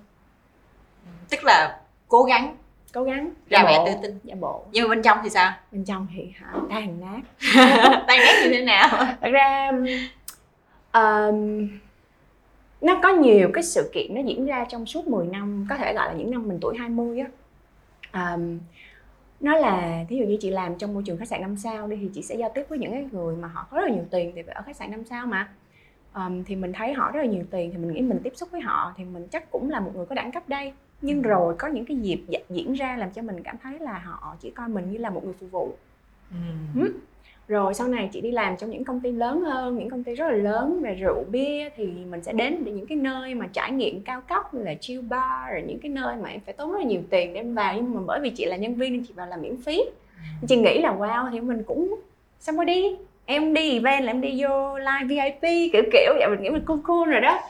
Tức 1.31 1.45
là 1.45 1.81
cố 2.09 2.23
gắng. 2.23 2.57
Cố 2.95 3.05
gắng 3.05 3.31
ra 3.49 3.65
vẻ 3.65 3.85
tự 3.87 3.93
tin. 4.03 4.19
giả 4.25 4.35
bộ. 4.41 4.65
Nhưng 4.73 4.89
mà 4.89 4.95
bên 4.95 5.03
trong 5.03 5.19
thì 5.23 5.31
sao? 5.31 5.53
Bên 5.73 5.85
trong 5.85 6.07
thì 6.17 6.33
hả 6.35 6.53
tan 6.71 7.01
nát. 7.01 7.21
Tan 8.07 8.19
nát 8.19 8.43
như 8.43 8.51
thế 8.51 8.65
nào? 8.65 8.89
Thật 9.21 9.31
ra 9.33 9.73
um, 10.93 11.69
nó 12.83 13.01
có 13.03 13.09
nhiều 13.09 13.51
cái 13.55 13.63
sự 13.63 13.91
kiện 13.93 14.15
nó 14.15 14.21
diễn 14.21 14.47
ra 14.47 14.65
trong 14.69 14.87
suốt 14.87 15.07
10 15.07 15.27
năm 15.27 15.67
có 15.71 15.77
thể 15.77 15.95
gọi 15.95 16.07
là 16.07 16.13
những 16.13 16.31
năm 16.31 16.49
mình 16.49 16.59
tuổi 16.61 16.77
20 16.79 17.21
á. 17.21 17.29
Um, 18.13 18.59
nó 19.41 19.57
là 19.57 20.05
thí 20.09 20.17
dụ 20.17 20.25
như 20.25 20.37
chị 20.41 20.51
làm 20.51 20.79
trong 20.79 20.95
môi 20.95 21.03
trường 21.07 21.19
khách 21.19 21.29
sạn 21.29 21.41
năm 21.41 21.57
sao 21.57 21.89
đi 21.89 21.97
thì 21.97 22.11
chị 22.15 22.23
sẽ 22.23 22.35
giao 22.35 22.51
tiếp 22.55 22.67
với 22.69 22.79
những 22.79 22.93
cái 22.93 23.09
người 23.13 23.37
mà 23.37 23.49
họ 23.49 23.67
có 23.71 23.77
rất 23.77 23.85
là 23.89 23.95
nhiều 23.95 24.05
tiền 24.11 24.33
thì 24.35 24.43
ở 24.47 24.63
khách 24.63 24.77
sạn 24.77 24.91
năm 24.91 25.05
sao 25.05 25.27
mà. 25.27 25.49
Um, 26.15 26.45
thì 26.45 26.57
mình 26.57 26.73
thấy 26.73 26.93
họ 26.93 27.11
rất 27.11 27.21
là 27.21 27.27
nhiều 27.27 27.45
tiền 27.51 27.71
thì 27.71 27.79
mình 27.79 27.93
nghĩ 27.93 28.01
mình 28.01 28.21
tiếp 28.23 28.33
xúc 28.37 28.49
với 28.53 28.61
họ 28.61 28.93
thì 28.97 29.05
mình 29.05 29.29
chắc 29.29 29.51
cũng 29.51 29.71
là 29.71 29.81
một 29.81 29.91
người 29.95 30.07
có 30.07 30.15
đẳng 30.15 30.33
cấp 30.33 30.49
đây. 30.49 30.73
Nhưng 31.01 31.23
rồi 31.23 31.55
có 31.59 31.69
những 31.69 31.87
cái 31.87 31.97
dịp 31.97 32.25
diễn 32.49 32.73
ra 32.73 32.97
làm 32.97 33.11
cho 33.11 33.23
mình 33.23 33.43
cảm 33.43 33.57
thấy 33.63 33.79
là 33.79 33.99
họ 33.99 34.37
chỉ 34.41 34.51
coi 34.51 34.69
mình 34.69 34.93
như 34.93 34.99
là 34.99 35.11
một 35.11 35.25
người 35.25 35.35
phục 35.41 35.51
vụ. 35.51 35.73
Ừ. 36.75 36.93
rồi 37.53 37.75
sau 37.75 37.89
này 37.89 38.09
chị 38.13 38.21
đi 38.21 38.31
làm 38.31 38.57
trong 38.57 38.71
những 38.71 38.85
công 38.85 39.01
ty 39.01 39.13
lớn 39.13 39.41
hơn 39.41 39.79
những 39.79 39.91
công 39.91 40.05
ty 40.05 40.15
rất 40.15 40.29
là 40.29 40.37
lớn 40.37 40.81
về 40.83 40.95
rượu 40.95 41.25
bia 41.31 41.69
thì 41.77 41.87
mình 42.11 42.23
sẽ 42.23 42.33
đến 42.33 42.65
những 42.65 42.87
cái 42.87 42.97
nơi 42.97 43.35
mà 43.35 43.47
trải 43.53 43.73
nghiệm 43.73 44.01
cao 44.01 44.21
cấp 44.21 44.55
như 44.55 44.63
là 44.63 44.75
chill 44.81 45.03
bar 45.03 45.51
rồi 45.51 45.63
những 45.67 45.79
cái 45.79 45.91
nơi 45.91 46.17
mà 46.23 46.29
em 46.29 46.41
phải 46.41 46.55
tốn 46.55 46.73
rất 46.73 46.79
là 46.79 46.85
nhiều 46.85 47.01
tiền 47.11 47.33
để 47.33 47.41
em 47.41 47.55
vào. 47.55 47.75
Nhưng 47.77 47.95
mà 47.95 48.01
bởi 48.07 48.21
vì 48.21 48.31
chị 48.31 48.45
là 48.45 48.57
nhân 48.57 48.75
viên 48.75 48.93
nên 48.93 49.05
chị 49.09 49.13
vào 49.17 49.27
làm 49.27 49.43
miễn 49.43 49.57
phí. 49.57 49.85
Chị 50.49 50.57
nghĩ 50.57 50.79
là 50.79 50.97
wow 50.97 51.31
thì 51.33 51.41
mình 51.41 51.63
cũng 51.63 52.01
xong 52.41 52.57
rồi 52.57 52.65
đi? 52.65 52.97
Em 53.25 53.55
đi 53.55 53.73
event 53.73 54.05
là 54.05 54.11
em 54.11 54.21
đi 54.21 54.43
vô 54.43 54.79
live 54.79 55.05
VIP 55.09 55.71
kiểu 55.73 55.83
kiểu 55.93 56.13
vậy 56.19 56.29
mình 56.31 56.43
nghĩ 56.43 56.51
mình 56.51 56.65
cool 56.65 56.79
cool 56.85 57.11
rồi 57.11 57.21
đó. 57.21 57.41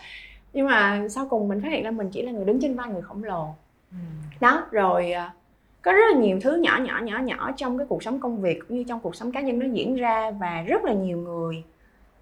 Nhưng 0.53 0.67
mà 0.67 1.09
sau 1.09 1.27
cùng 1.31 1.49
mình 1.49 1.61
phát 1.61 1.69
hiện 1.73 1.85
ra 1.85 1.91
mình 1.91 2.09
chỉ 2.13 2.23
là 2.23 2.33
người 2.33 2.45
đứng 2.45 2.61
trên 2.63 2.77
vai 2.77 2.89
người 2.89 3.03
khổng 3.03 3.25
lồ. 3.25 3.49
Ừ. 3.91 3.97
đó 4.41 4.67
rồi 4.71 5.13
à, 5.13 5.33
có 5.83 5.93
rất 5.93 6.03
là 6.15 6.21
nhiều 6.21 6.39
thứ 6.43 6.57
nhỏ 6.57 6.79
nhỏ 6.85 7.01
nhỏ 7.05 7.19
nhỏ 7.19 7.51
trong 7.57 7.79
cái 7.79 7.87
cuộc 7.87 8.03
sống 8.03 8.21
công 8.21 8.41
việc 8.41 8.59
cũng 8.69 8.77
như 8.79 8.85
trong 8.85 9.01
cuộc 9.01 9.17
sống 9.17 9.33
cá 9.33 9.41
nhân 9.41 9.59
nó 9.59 9.67
diễn 9.67 9.97
ra 9.97 10.31
và 10.31 10.63
rất 10.63 10.85
là 10.85 10.93
nhiều 10.93 11.19
người 11.19 11.65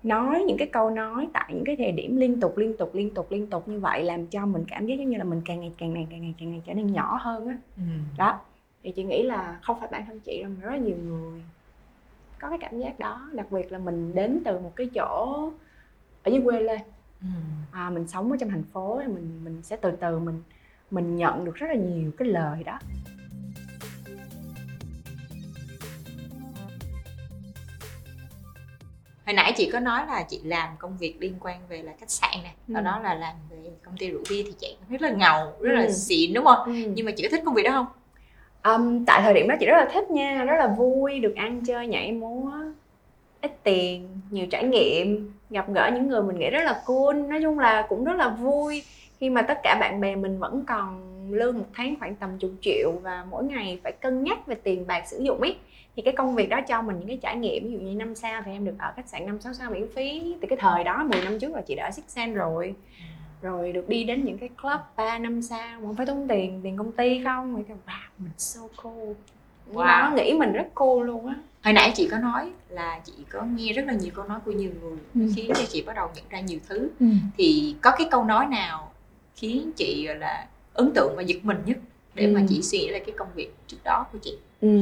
nói 0.02 0.44
những 0.46 0.58
cái 0.58 0.68
câu 0.72 0.90
nói 0.90 1.28
tại 1.32 1.50
những 1.54 1.64
cái 1.64 1.76
thời 1.76 1.92
điểm 1.92 2.16
liên 2.16 2.40
tục 2.40 2.58
liên 2.58 2.76
tục 2.76 2.90
liên 2.94 3.14
tục 3.14 3.26
liên 3.32 3.46
tục 3.46 3.68
như 3.68 3.78
vậy 3.80 4.04
làm 4.04 4.26
cho 4.26 4.46
mình 4.46 4.64
cảm 4.68 4.86
giác 4.86 4.94
giống 4.98 5.08
như 5.10 5.18
là 5.18 5.24
mình 5.24 5.40
càng 5.44 5.60
ngày 5.60 5.72
càng 5.78 5.94
ngày 5.94 6.06
càng 6.10 6.20
ngày 6.22 6.34
càng 6.40 6.50
ngày 6.50 6.62
trở 6.66 6.74
nên 6.74 6.92
nhỏ 6.92 7.18
hơn 7.22 7.48
á 7.48 7.56
Ừ. 7.76 7.82
đó 8.18 8.40
thì 8.82 8.92
chị 8.92 9.04
nghĩ 9.04 9.22
là 9.22 9.58
không 9.62 9.80
phải 9.80 9.88
bản 9.92 10.04
thân 10.06 10.20
chị 10.20 10.42
đâu 10.42 10.52
mà 10.56 10.64
rất 10.64 10.70
là 10.70 10.76
nhiều 10.76 10.96
người 10.96 11.42
có 12.40 12.48
cái 12.48 12.58
cảm 12.60 12.78
giác 12.80 12.98
đó 12.98 13.30
đặc 13.32 13.46
biệt 13.50 13.72
là 13.72 13.78
mình 13.78 14.14
đến 14.14 14.40
từ 14.44 14.58
một 14.58 14.72
cái 14.76 14.90
chỗ 14.94 15.50
ở 16.22 16.30
dưới 16.32 16.40
quê 16.44 16.60
lên 16.60 16.80
Ừ. 17.22 17.26
à, 17.72 17.90
mình 17.90 18.06
sống 18.06 18.30
ở 18.30 18.36
trong 18.40 18.48
thành 18.50 18.62
phố 18.62 19.00
thì 19.02 19.12
mình 19.12 19.40
mình 19.44 19.62
sẽ 19.62 19.76
từ 19.76 19.90
từ 19.90 20.18
mình 20.18 20.42
mình 20.90 21.16
nhận 21.16 21.44
được 21.44 21.54
rất 21.54 21.66
là 21.66 21.74
nhiều 21.74 22.10
cái 22.18 22.28
lời 22.28 22.64
đó 22.64 22.78
hồi 29.30 29.34
nãy 29.34 29.52
chị 29.56 29.70
có 29.72 29.80
nói 29.80 30.06
là 30.06 30.22
chị 30.22 30.40
làm 30.44 30.68
công 30.78 30.96
việc 30.98 31.16
liên 31.20 31.34
quan 31.40 31.56
về 31.68 31.82
là 31.82 31.92
khách 32.00 32.10
sạn 32.10 32.30
sau 32.72 32.82
Ừ. 32.82 32.84
đó 32.84 33.00
là 33.02 33.14
làm 33.14 33.34
về 33.50 33.56
công 33.84 33.96
ty 33.96 34.10
rượu 34.10 34.22
bia 34.30 34.42
thì 34.42 34.52
chị 34.60 34.76
rất 34.88 35.02
là 35.02 35.10
ngầu 35.10 35.52
rất 35.60 35.72
là 35.72 35.82
Ừ. 35.86 35.92
xịn 35.92 36.34
đúng 36.34 36.44
không 36.44 36.58
nhưng 36.66 36.94
nhưng 36.94 37.06
mà 37.06 37.12
chị 37.16 37.22
có 37.22 37.28
thích 37.30 37.42
công 37.44 37.54
việc 37.54 37.62
đó 37.62 37.70
không 37.72 37.86
um, 38.74 39.04
tại 39.04 39.22
thời 39.22 39.34
điểm 39.34 39.48
đó 39.48 39.54
chị 39.60 39.66
rất 39.66 39.76
là 39.76 39.88
thích 39.92 40.10
nha 40.10 40.44
rất 40.44 40.56
là 40.58 40.66
vui 40.66 41.20
được 41.20 41.34
ăn 41.36 41.60
chơi 41.66 41.86
nhảy 41.86 42.12
múa 42.12 42.52
ít 43.40 43.52
tiền 43.62 44.08
nhiều 44.30 44.46
trải 44.50 44.64
nghiệm 44.64 45.32
gặp 45.50 45.66
gỡ 45.72 45.90
những 45.94 46.08
người 46.08 46.22
mình 46.22 46.38
nghĩ 46.38 46.50
rất 46.50 46.62
là 46.64 46.82
cool 46.86 47.16
nói 47.16 47.40
chung 47.42 47.58
là 47.58 47.86
cũng 47.88 48.04
rất 48.04 48.16
là 48.16 48.28
vui 48.28 48.82
khi 49.20 49.30
mà 49.30 49.42
tất 49.42 49.58
cả 49.62 49.76
bạn 49.80 50.00
bè 50.00 50.16
mình 50.16 50.38
vẫn 50.38 50.64
còn 50.66 51.09
lương 51.34 51.58
một 51.58 51.66
tháng 51.74 51.94
khoảng 51.98 52.16
tầm 52.16 52.38
chục 52.38 52.50
triệu 52.60 52.92
và 53.02 53.24
mỗi 53.30 53.44
ngày 53.44 53.80
phải 53.82 53.92
cân 53.92 54.24
nhắc 54.24 54.46
về 54.46 54.54
tiền 54.54 54.86
bạc 54.86 55.02
sử 55.08 55.18
dụng 55.18 55.40
ấy. 55.40 55.56
Thì 55.96 56.02
cái 56.02 56.14
công 56.16 56.34
việc 56.34 56.48
đó 56.48 56.60
cho 56.68 56.82
mình 56.82 56.96
những 56.98 57.08
cái 57.08 57.18
trải 57.22 57.36
nghiệm 57.36 57.64
ví 57.64 57.72
dụ 57.72 57.78
như 57.78 57.94
năm 57.94 58.14
sao 58.14 58.42
thì 58.44 58.52
em 58.52 58.64
được 58.64 58.75
ở 58.78 58.92
khách 58.96 59.08
sạn 59.08 59.26
năm 59.26 59.40
sáu 59.40 59.54
sao 59.54 59.70
miễn 59.70 59.87
phí. 59.94 60.34
Từ 60.40 60.49
cái 60.50 60.58
thời 60.60 60.84
đó 60.84 61.04
10 61.12 61.25
năm 61.25 61.38
trước 61.38 61.54
là 61.54 61.60
chị 61.60 61.75
đã 61.75 61.84
ở 61.84 61.90
Six 61.90 62.04
Sense 62.08 62.34
rồi. 62.34 62.75
Rồi 63.42 63.72
được 63.72 63.88
đi 63.88 64.04
đến 64.04 64.25
những 64.25 64.38
cái 64.38 64.49
club 64.62 64.80
3 64.96 65.18
năm 65.18 65.42
sao 65.42 65.80
mà 65.80 65.87
không 65.87 65.96
phải 65.96 66.06
tốn 66.06 66.28
tiền 66.28 66.60
tiền 66.62 66.76
công 66.76 66.92
ty 66.92 67.25
không? 67.25 67.64
Thì 67.68 67.75
wow 67.87 67.94
mình 68.18 68.32
so 68.38 68.60
cool. 68.82 69.08
Wow. 69.72 70.10
nó 70.10 70.16
nghĩ 70.16 70.32
mình 70.32 70.52
rất 70.52 70.66
cool 70.75 71.06
luôn 71.06 71.26
á. 71.26 71.34
Hồi 71.64 71.72
nãy 71.72 71.92
chị 71.94 72.08
có 72.10 72.18
nói 72.18 72.50
là 72.68 73.00
chị 73.04 73.12
có 73.30 73.42
nghe 73.42 73.72
rất 73.72 73.82
là 73.87 73.92
nhiều 73.92 74.10
câu 74.14 74.25
nói 74.25 74.38
của 74.44 74.52
nhiều 74.52 74.70
người 74.82 74.99
Ừ. 75.14 75.32
khiến 75.37 75.50
cho 75.54 75.64
chị 75.68 75.82
bắt 75.82 75.96
đầu 75.96 76.08
nhận 76.16 76.25
ra 76.30 76.40
nhiều 76.40 76.58
thứ. 76.68 76.90
Thì 77.38 77.75
có 77.80 77.90
cái 77.99 78.08
câu 78.10 78.25
nói 78.25 78.46
nào 78.46 78.92
khiến 79.34 79.70
chị 79.76 80.08
là 80.18 80.46
ấn 80.80 80.90
tượng 80.94 81.16
và 81.16 81.22
giật 81.22 81.37
mình 81.42 81.56
nhất 81.66 81.76
để 82.14 82.26
mà 82.26 82.40
Ừ. 82.40 82.46
chị 82.49 82.62
suy 82.62 82.78
nghĩ 82.78 82.88
lại 82.88 83.02
cái 83.06 83.14
công 83.18 83.28
việc 83.34 83.50
trước 83.66 83.76
đó 83.84 84.06
của 84.12 84.18
chị. 84.22 84.38
Ừ. 84.60 84.80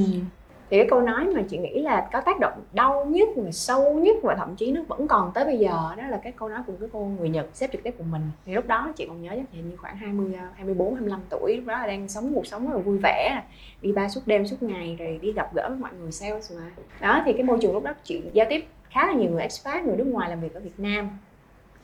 thì 0.71 0.77
cái 0.79 0.87
câu 0.91 1.01
nói 1.01 1.25
mà 1.25 1.43
chị 1.49 1.59
nghĩ 1.59 1.83
là 1.83 2.09
có 2.13 2.21
tác 2.21 2.41
động 2.41 2.53
đau 2.73 3.05
nhất 3.05 3.29
và 3.37 3.51
sâu 3.51 3.95
nhất 3.95 4.17
và 4.23 4.35
thậm 4.35 4.57
chí 4.57 4.73
nó 4.73 4.83
vẫn 4.89 5.09
còn 5.09 5.31
tới 5.35 5.45
bây 5.45 5.59
giờ 5.59 5.71
đó 5.97 6.03
là 6.09 6.21
cái 6.23 6.33
câu 6.33 6.49
nói 6.49 6.59
của 6.67 6.73
cái 6.81 6.89
cô 6.93 7.11
người 7.21 7.29
Nhật 7.29 7.47
sếp 7.55 7.73
trực 7.73 7.83
tiếp 7.83 7.95
của 7.99 8.05
mình. 8.11 8.23
Thì 8.47 8.55
lúc 8.55 8.67
đó 8.67 8.93
chị 8.97 9.07
còn 9.07 9.23
nhớ 9.23 9.31
chắc 9.37 9.45
hình 9.53 9.71
như 9.71 9.77
khoảng 9.77 9.97
20 9.97 10.33
24 10.55 10.95
25 10.95 11.21
tuổi 11.31 11.57
lúc 11.57 11.67
đó 11.67 11.79
là 11.79 11.87
đang 11.87 12.09
sống 12.09 12.33
cuộc 12.35 12.47
sống 12.47 12.67
rất 12.67 12.73
là 12.75 12.81
vui 12.81 12.99
vẻ 13.03 13.43
đi 13.83 13.93
ba 13.93 14.09
suốt 14.09 14.21
đêm 14.27 14.47
suốt 14.47 14.63
ngày 14.63 14.97
rồi 14.99 15.19
đi 15.23 15.33
gặp 15.33 15.55
gỡ 15.55 15.67
với 15.69 15.79
mọi 15.79 15.91
người 16.01 16.13
sales 16.13 16.53
mà. 16.57 16.71
Đó 17.01 17.23
thì 17.27 17.33
cái 17.33 17.43
môi 17.43 17.59
trường 17.63 17.73
lúc 17.73 17.83
đó 17.83 17.95
chị 18.05 18.23
giao 18.33 18.47
tiếp 18.51 18.65
khá 18.91 19.07
là 19.07 19.13
nhiều 19.13 19.31
người 19.31 19.43
expat 19.43 19.85
người 19.87 19.97
nước 19.97 20.07
ngoài 20.07 20.31
làm 20.31 20.41
việc 20.41 20.55
ở 20.55 20.61
Việt 20.61 20.79
Nam. 20.81 21.09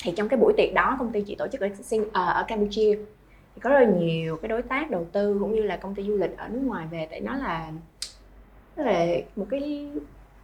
Thì 0.04 0.12
trong 0.16 0.28
cái 0.28 0.38
buổi 0.40 0.52
tiệc 0.56 0.74
đó 0.74 0.96
công 0.98 1.12
ty 1.12 1.20
chị 1.26 1.34
tổ 1.34 1.46
chức 1.52 1.60
ở, 1.60 1.68
ờ, 2.12 2.24
ở 2.32 2.44
Campuchia 2.48 2.98
thì 3.54 3.60
có 3.60 3.70
rất 3.70 3.80
là 3.80 3.86
nhiều 3.86 4.36
cái 4.36 4.48
đối 4.48 4.62
tác 4.62 4.90
đầu 4.90 5.06
tư 5.12 5.36
cũng 5.40 5.54
như 5.54 5.62
là 5.62 5.76
công 5.76 5.94
ty 5.94 6.02
du 6.02 6.16
lịch 6.16 6.36
ở 6.36 6.48
nước 6.48 6.60
ngoài 6.64 6.86
về 6.90 7.06
tại 7.10 7.20
nó 7.20 7.36
là 7.36 7.70
nó 8.76 8.84
là 8.84 9.06
một 9.36 9.46
cái 9.50 9.88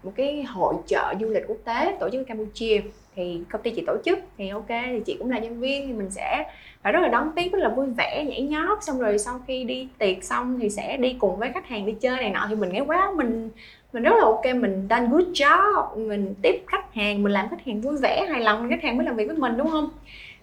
một 0.02 0.12
cái 0.16 0.42
hội 0.42 0.74
trợ 0.86 1.14
du 1.20 1.28
lịch 1.28 1.44
quốc 1.46 1.58
tế 1.64 1.96
tổ 2.00 2.10
chức 2.10 2.20
ở 2.20 2.24
Campuchia. 2.24 2.80
Thì 3.14 3.40
công 3.50 3.62
ty 3.62 3.70
chị 3.70 3.84
tổ 3.86 3.96
chức 4.04 4.18
thì 4.38 4.48
ok, 4.48 4.68
thì 4.68 5.00
chị 5.06 5.16
cũng 5.18 5.30
là 5.30 5.38
nhân 5.38 5.60
viên 5.60 5.86
thì 5.86 5.92
mình 5.92 6.10
sẽ 6.10 6.44
phải 6.82 6.92
rất 6.92 7.00
là 7.00 7.08
đón 7.08 7.32
tiếp, 7.36 7.48
rất 7.52 7.58
là 7.58 7.68
vui 7.68 7.86
vẻ, 7.96 8.24
nhảy 8.28 8.42
nhót. 8.42 8.82
Xong 8.82 8.98
rồi 8.98 9.18
sau 9.18 9.40
khi 9.46 9.64
đi 9.64 9.88
tiệc 9.98 10.24
xong 10.24 10.58
thì 10.60 10.70
sẽ 10.70 10.96
đi 10.96 11.16
cùng 11.18 11.36
với 11.36 11.50
khách 11.52 11.66
hàng 11.66 11.86
đi 11.86 11.92
chơi 11.92 12.16
này 12.16 12.30
nọ. 12.30 12.46
Thì 12.48 12.54
mình 12.54 12.72
nghe 12.72 12.80
quá 12.80 13.12
mình 13.16 13.50
mình 13.92 14.02
rất 14.02 14.12
là 14.18 14.24
ok, 14.24 14.44
mình 14.56 14.86
done 14.90 15.06
good 15.06 15.26
job, 15.26 15.96
mình 16.08 16.34
tiếp 16.42 16.64
khách 16.66 16.94
hàng, 16.94 17.22
mình 17.22 17.32
làm 17.32 17.48
khách 17.48 17.64
hàng 17.66 17.80
vui 17.80 17.96
vẻ, 18.02 18.26
hài 18.28 18.40
lòng, 18.40 18.68
khách 18.70 18.82
hàng 18.82 18.96
mới 18.96 19.06
làm 19.06 19.16
việc 19.16 19.26
với 19.26 19.36
mình, 19.36 19.56
đúng 19.56 19.70
không? 19.70 19.90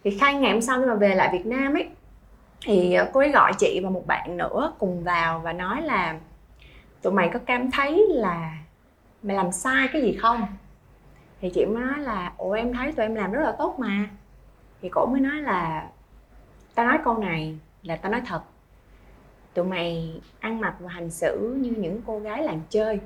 Thì 0.04 0.18
khai 0.20 0.34
ngày 0.34 0.52
hôm 0.52 0.62
sau 0.62 0.80
khi 0.80 0.86
mà 0.86 0.96
về 0.96 1.16
lại 1.16 1.30
Việt 1.34 1.46
Nam 1.46 1.74
ấy 1.74 1.86
thì 2.62 2.94
ờ, 2.94 3.10
cô 3.14 3.20
ấy 3.20 3.32
gọi 3.32 3.52
chị 3.60 3.80
và 3.84 3.90
một 3.90 4.04
bạn 4.08 4.38
nữa 4.38 4.74
cùng 4.80 5.04
vào 5.04 5.40
và 5.40 5.54
nói 5.54 5.82
là 5.82 6.20
tụi 7.02 7.14
mày 7.14 7.30
có 7.34 7.40
cảm 7.46 7.72
thấy 7.72 8.06
là 8.10 8.58
mày 9.24 9.36
làm 9.38 9.52
sai 9.52 9.88
cái 9.94 10.02
gì 10.02 10.18
không? 10.22 10.42
Thì 11.42 11.50
chị 11.50 11.66
mới 11.66 11.84
nói 11.84 12.00
là 12.00 12.34
ủa 12.38 12.52
em 12.52 12.74
thấy 12.74 12.92
tụi 12.92 13.06
em 13.06 13.16
làm 13.16 13.32
rất 13.32 13.42
là 13.44 13.52
tốt 13.52 13.76
mà. 13.80 14.10
Thì 14.82 14.90
cổ 14.90 15.06
mới 15.06 15.22
nói 15.22 15.42
là 15.42 15.88
tao 16.76 16.86
nói 16.86 16.98
câu 17.04 17.18
này 17.18 17.58
là 17.84 17.96
tao 17.96 18.12
nói 18.12 18.22
thật. 18.26 18.42
Tụi 19.54 19.66
mày 19.66 20.22
ăn 20.40 20.62
mặc 20.62 20.76
và 20.80 20.90
hành 20.90 21.10
xử 21.10 21.58
như 21.62 21.74
những 21.78 22.02
cô 22.08 22.20
gái 22.20 22.44
làm 22.44 22.60
chơi. 22.70 23.00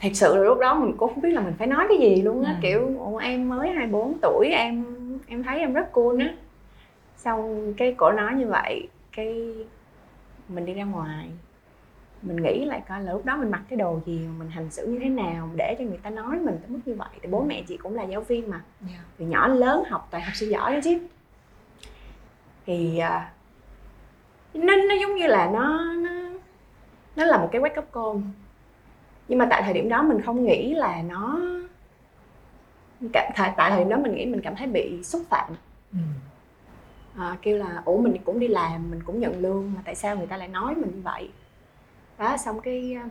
Thật 0.00 0.08
sự 0.14 0.36
là 0.36 0.42
lúc 0.42 0.58
đó 0.58 0.74
mình 0.74 0.96
cũng 0.96 1.14
không 1.14 1.22
biết 1.22 1.30
là 1.30 1.40
mình 1.40 1.54
phải 1.58 1.66
nói 1.66 1.86
cái 1.88 1.98
gì 1.98 2.22
luôn 2.22 2.44
á. 2.44 2.50
Ừ. 2.52 2.56
kiểu 2.62 2.90
ủa 2.98 3.16
em 3.16 3.48
mới 3.48 3.70
24 3.70 4.18
tuổi 4.22 4.46
em 4.48 4.84
em 5.26 5.42
thấy 5.42 5.58
em 5.58 5.72
rất 5.72 5.92
cool 5.92 6.20
á 6.20 6.34
xong 7.18 7.74
cái 7.76 7.94
cổ 7.98 8.12
nói 8.12 8.34
như 8.34 8.46
vậy 8.46 8.88
cái 9.12 9.54
mình 10.48 10.66
đi 10.66 10.74
ra 10.74 10.84
ngoài 10.84 11.30
mình 12.22 12.36
nghĩ 12.36 12.64
lại 12.64 12.82
coi 12.88 13.02
là 13.02 13.12
lúc 13.12 13.24
đó 13.24 13.36
mình 13.36 13.50
mặc 13.50 13.62
cái 13.68 13.76
đồ 13.76 14.00
gì 14.06 14.28
mình 14.38 14.48
hành 14.48 14.70
xử 14.70 14.86
như 14.86 14.98
thế 14.98 15.08
nào 15.08 15.50
để 15.56 15.76
cho 15.78 15.84
người 15.84 15.98
ta 16.02 16.10
nói 16.10 16.38
mình 16.38 16.58
tới 16.60 16.68
mức 16.68 16.80
như 16.84 16.94
vậy 16.94 17.08
thì 17.22 17.28
bố 17.28 17.44
mẹ 17.44 17.62
chị 17.68 17.76
cũng 17.76 17.94
là 17.94 18.02
giáo 18.02 18.20
viên 18.20 18.50
mà 18.50 18.60
yeah. 18.88 19.00
từ 19.18 19.24
nhỏ 19.24 19.48
lớn 19.48 19.82
học 19.88 20.08
toàn 20.10 20.22
học 20.24 20.32
sinh 20.34 20.50
giỏi 20.50 20.72
đó 20.72 20.80
chứ 20.84 20.98
thì 22.66 23.00
uh, 23.00 23.22
nó 24.54 24.76
nó 24.88 24.94
giống 25.00 25.14
như 25.14 25.26
là 25.26 25.50
nó 25.52 25.94
nó 25.94 26.10
nó 27.16 27.24
là 27.24 27.38
một 27.38 27.48
cái 27.52 27.62
wake 27.62 27.80
up 27.80 27.92
call 27.92 28.30
nhưng 29.28 29.38
mà 29.38 29.46
tại 29.50 29.62
thời 29.62 29.72
điểm 29.72 29.88
đó 29.88 30.02
mình 30.02 30.20
không 30.22 30.44
nghĩ 30.44 30.74
là 30.74 31.02
nó 31.02 31.40
tại 33.12 33.52
tại 33.56 33.70
thời 33.70 33.78
điểm 33.78 33.88
đó 33.88 33.96
mình 33.96 34.14
nghĩ 34.14 34.26
mình 34.26 34.40
cảm 34.44 34.56
thấy 34.56 34.66
bị 34.66 35.02
xúc 35.02 35.22
phạm. 35.30 35.52
À, 37.18 37.36
kêu 37.42 37.56
là 37.56 37.82
ủa 37.84 37.96
mình 37.96 38.16
cũng 38.24 38.38
đi 38.38 38.48
làm 38.48 38.90
mình 38.90 39.02
cũng 39.02 39.20
nhận 39.20 39.40
lương 39.40 39.72
mà 39.74 39.82
tại 39.84 39.94
sao 39.94 40.16
người 40.16 40.26
ta 40.26 40.36
lại 40.36 40.48
nói 40.48 40.74
mình 40.74 40.90
như 40.94 41.00
vậy 41.02 41.30
đó 42.18 42.36
xong 42.36 42.60
cái 42.60 42.94
ờ, 43.02 43.08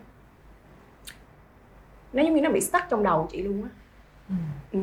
nó 2.14 2.24
giống 2.24 2.36
như 2.36 2.42
nó 2.42 2.50
bị 2.50 2.62
stuck 2.62 2.86
trong 2.90 3.04
đầu 3.04 3.28
chị 3.32 3.42
luôn 3.42 3.64
á 3.64 3.70
ừ. 4.30 4.36
ừ. 4.72 4.80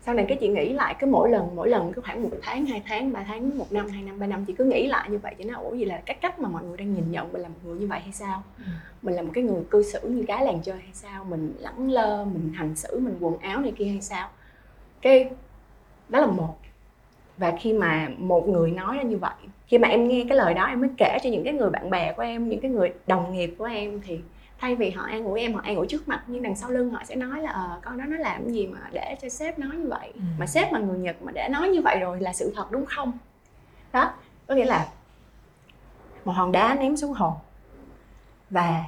sau 0.00 0.14
này 0.14 0.24
cái 0.28 0.38
chị 0.40 0.48
nghĩ 0.48 0.72
lại 0.72 0.96
cứ 0.98 1.06
mỗi 1.06 1.30
lần 1.30 1.56
mỗi 1.56 1.68
lần 1.68 1.92
cứ 1.92 2.02
khoảng 2.02 2.22
một 2.22 2.30
tháng 2.42 2.66
hai 2.66 2.82
tháng 2.86 3.12
ba 3.12 3.24
tháng 3.24 3.58
một 3.58 3.72
năm 3.72 3.88
hai 3.88 4.02
năm 4.02 4.18
ba 4.18 4.26
năm 4.26 4.44
chị 4.44 4.52
cứ 4.58 4.64
nghĩ 4.64 4.86
lại 4.86 5.10
như 5.10 5.18
vậy 5.18 5.34
chị 5.38 5.44
nói 5.44 5.64
ủa 5.64 5.74
gì 5.74 5.84
là 5.84 6.02
cái 6.06 6.16
cách 6.20 6.38
mà 6.38 6.48
mọi 6.48 6.64
người 6.64 6.76
đang 6.76 6.94
nhìn 6.94 7.10
nhận 7.10 7.32
mình 7.32 7.42
là 7.42 7.48
một 7.48 7.58
người 7.64 7.78
như 7.78 7.86
vậy 7.86 8.00
hay 8.00 8.12
sao 8.12 8.42
ừ. 8.58 8.64
mình 9.02 9.14
là 9.14 9.22
một 9.22 9.30
cái 9.34 9.44
người 9.44 9.62
cư 9.70 9.82
xử 9.82 10.08
như 10.08 10.24
cái 10.28 10.44
làng 10.44 10.60
chơi 10.62 10.78
hay 10.78 10.92
sao 10.92 11.24
mình 11.24 11.54
lẳng 11.58 11.90
lơ 11.90 12.24
mình 12.24 12.52
hành 12.54 12.76
xử 12.76 12.98
mình 12.98 13.16
quần 13.20 13.38
áo 13.38 13.60
này 13.60 13.72
kia 13.76 13.86
hay 13.86 14.00
sao 14.00 14.28
cái 15.02 15.30
đó 16.08 16.20
là 16.20 16.26
một 16.26 16.56
và 17.36 17.52
khi 17.60 17.72
mà 17.72 18.08
một 18.18 18.48
người 18.48 18.70
nói 18.70 18.96
ra 18.96 19.02
như 19.02 19.18
vậy 19.18 19.34
khi 19.66 19.78
mà 19.78 19.88
em 19.88 20.08
nghe 20.08 20.24
cái 20.28 20.38
lời 20.38 20.54
đó 20.54 20.64
em 20.64 20.80
mới 20.80 20.90
kể 20.98 21.18
cho 21.22 21.30
những 21.30 21.44
cái 21.44 21.52
người 21.52 21.70
bạn 21.70 21.90
bè 21.90 22.12
của 22.12 22.22
em 22.22 22.48
những 22.48 22.60
cái 22.60 22.70
người 22.70 22.92
đồng 23.06 23.32
nghiệp 23.32 23.54
của 23.58 23.64
em 23.64 24.00
thì 24.00 24.20
thay 24.58 24.76
vì 24.76 24.90
họ 24.90 25.04
an 25.04 25.24
ủi 25.24 25.40
em 25.40 25.54
họ 25.54 25.60
an 25.64 25.76
ủi 25.76 25.86
trước 25.86 26.08
mặt 26.08 26.22
nhưng 26.26 26.42
đằng 26.42 26.56
sau 26.56 26.70
lưng 26.70 26.90
họ 26.90 27.02
sẽ 27.04 27.14
nói 27.14 27.42
là 27.42 27.50
ờ 27.50 27.80
con 27.84 27.98
đó 27.98 28.04
nó 28.08 28.16
làm 28.16 28.48
gì 28.48 28.66
mà 28.66 28.78
để 28.92 29.16
cho 29.22 29.28
sếp 29.28 29.58
nói 29.58 29.76
như 29.76 29.88
vậy? 29.88 30.12
Ừ. 30.14 30.20
mà 30.38 30.46
sếp 30.46 30.72
mà 30.72 30.78
người 30.78 30.98
nhật 30.98 31.22
mà 31.22 31.32
để 31.32 31.48
nói 31.50 31.68
như 31.68 31.82
vậy 31.82 31.98
rồi 32.00 32.20
là 32.20 32.32
sự 32.32 32.52
thật 32.56 32.70
đúng 32.70 32.86
không? 32.86 33.12
Đó 33.92 34.12
có 34.46 34.54
nghĩa 34.54 34.64
là 34.64 34.88
một 36.24 36.32
hòn 36.32 36.52
đá 36.52 36.74
ném 36.74 36.96
xuống 36.96 37.12
hồ. 37.12 37.36
Và 38.50 38.84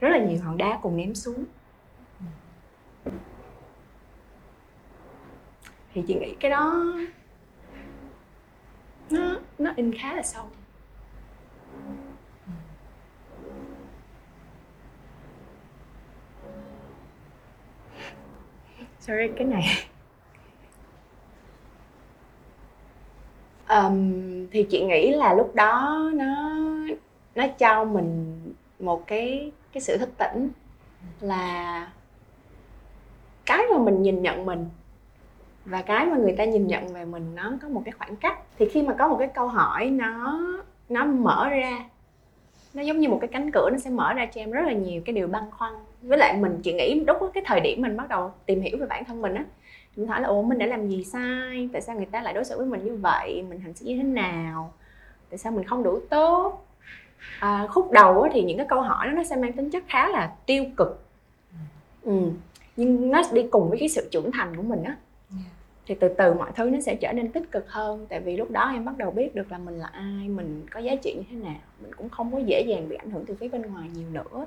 rất 0.00 0.08
là 0.08 0.18
nhiều 0.18 0.38
hòn 0.44 0.56
đá 0.56 0.78
cùng 0.82 0.96
ném 0.96 1.14
xuống. 1.14 1.44
Thì 5.94 6.02
chị 6.08 6.14
nghĩ 6.14 6.34
cái 6.40 6.50
đó 6.50 6.84
nó 9.10 9.38
nó 9.58 9.72
in 9.76 9.94
khá 9.94 10.14
là 10.14 10.22
sâu. 10.22 10.44
Sorry 19.00 19.28
cái 19.36 19.46
này. 19.46 19.64
Um, 23.68 24.46
thì 24.50 24.66
chị 24.70 24.84
nghĩ 24.84 25.10
là 25.10 25.34
lúc 25.34 25.54
đó 25.54 26.02
nó 26.14 26.58
nó 27.34 27.46
cho 27.58 27.84
mình 27.84 28.38
một 28.78 29.06
cái 29.06 29.52
cái 29.72 29.80
sự 29.80 29.96
thức 29.98 30.08
tỉnh 30.18 30.50
là 31.20 31.92
cái 33.46 33.64
mà 33.72 33.78
mình 33.78 34.02
nhìn 34.02 34.22
nhận 34.22 34.46
mình 34.46 34.68
và 35.64 35.82
cái 35.82 36.06
mà 36.06 36.16
người 36.16 36.32
ta 36.32 36.44
nhìn 36.44 36.66
nhận 36.66 36.94
về 36.94 37.04
mình 37.04 37.34
nó 37.34 37.52
có 37.62 37.68
một 37.68 37.82
cái 37.84 37.92
khoảng 37.92 38.16
cách. 38.16 38.38
Thì 38.58 38.68
khi 38.68 38.82
mà 38.82 38.94
có 38.98 39.08
một 39.08 39.16
cái 39.18 39.28
câu 39.28 39.48
hỏi 39.48 39.90
nó 39.90 40.40
nó 40.88 41.04
mở 41.04 41.48
ra 41.48 41.84
nó 42.74 42.82
giống 42.82 42.98
như 42.98 43.08
một 43.08 43.18
cái 43.20 43.28
cánh 43.28 43.50
cửa 43.50 43.68
nó 43.72 43.78
sẽ 43.78 43.90
mở 43.90 44.12
ra 44.12 44.26
cho 44.26 44.40
em 44.40 44.50
rất 44.50 44.62
là 44.66 44.72
nhiều 44.72 45.02
cái 45.04 45.14
điều 45.14 45.28
băn 45.28 45.42
khoăn. 45.50 45.72
Với 46.02 46.18
lại 46.18 46.36
mình 46.36 46.60
chị 46.62 46.72
nghĩ 46.72 47.04
lúc 47.06 47.16
cái 47.34 47.42
thời 47.46 47.60
điểm 47.60 47.82
mình 47.82 47.96
bắt 47.96 48.08
đầu 48.08 48.32
tìm 48.46 48.60
hiểu 48.60 48.76
về 48.80 48.86
bản 48.86 49.04
thân 49.04 49.22
mình 49.22 49.34
á 49.34 49.44
mình 49.96 50.08
hỏi 50.08 50.20
là 50.20 50.28
ủa 50.28 50.42
mình 50.42 50.58
đã 50.58 50.66
làm 50.66 50.88
gì 50.88 51.04
sai? 51.04 51.68
Tại 51.72 51.82
sao 51.82 51.96
người 51.96 52.06
ta 52.06 52.22
lại 52.22 52.34
đối 52.34 52.44
xử 52.44 52.56
với 52.56 52.66
mình 52.66 52.84
như 52.84 52.96
vậy? 52.96 53.44
Mình 53.48 53.60
hành 53.60 53.74
xử 53.74 53.86
như 53.86 53.96
thế 53.96 54.02
nào? 54.02 54.72
Tại 55.30 55.38
sao 55.38 55.52
mình 55.52 55.64
không 55.64 55.82
đủ 55.82 56.00
tốt? 56.10 56.66
À, 57.40 57.66
khúc 57.70 57.92
đầu 57.92 58.22
á, 58.22 58.30
thì 58.32 58.42
những 58.42 58.56
cái 58.56 58.66
câu 58.68 58.80
hỏi 58.80 59.06
đó 59.06 59.12
nó 59.12 59.24
sẽ 59.24 59.36
mang 59.36 59.52
tính 59.52 59.70
chất 59.70 59.84
khá 59.88 60.08
là 60.08 60.32
tiêu 60.46 60.64
cực. 60.76 60.98
Ừ. 62.02 62.12
nhưng 62.76 63.10
nó 63.10 63.22
đi 63.32 63.42
cùng 63.50 63.68
với 63.68 63.78
cái 63.78 63.88
sự 63.88 64.08
trưởng 64.10 64.32
thành 64.32 64.56
của 64.56 64.62
mình 64.62 64.82
á 64.82 64.96
thì 65.86 65.94
từ 65.94 66.08
từ 66.08 66.34
mọi 66.34 66.50
thứ 66.54 66.70
nó 66.70 66.80
sẽ 66.80 66.94
trở 66.94 67.12
nên 67.12 67.32
tích 67.32 67.50
cực 67.50 67.70
hơn. 67.70 68.06
Tại 68.08 68.20
vì 68.20 68.36
lúc 68.36 68.50
đó 68.50 68.70
em 68.72 68.84
bắt 68.84 68.98
đầu 68.98 69.10
biết 69.10 69.34
được 69.34 69.52
là 69.52 69.58
mình 69.58 69.78
là 69.78 69.86
ai 69.86 70.28
mình 70.28 70.66
có 70.70 70.80
giá 70.80 70.94
trị 71.02 71.14
như 71.16 71.22
thế 71.30 71.36
nào. 71.36 71.60
Mình 71.80 71.94
cũng 71.94 72.08
không 72.08 72.32
có 72.32 72.38
dễ 72.38 72.60
dàng 72.60 72.88
bị 72.88 72.96
ảnh 72.96 73.10
hưởng 73.10 73.26
từ 73.26 73.34
phía 73.34 73.48
bên 73.48 73.62
ngoài 73.62 73.88
nhiều 73.94 74.08
nữa. 74.12 74.46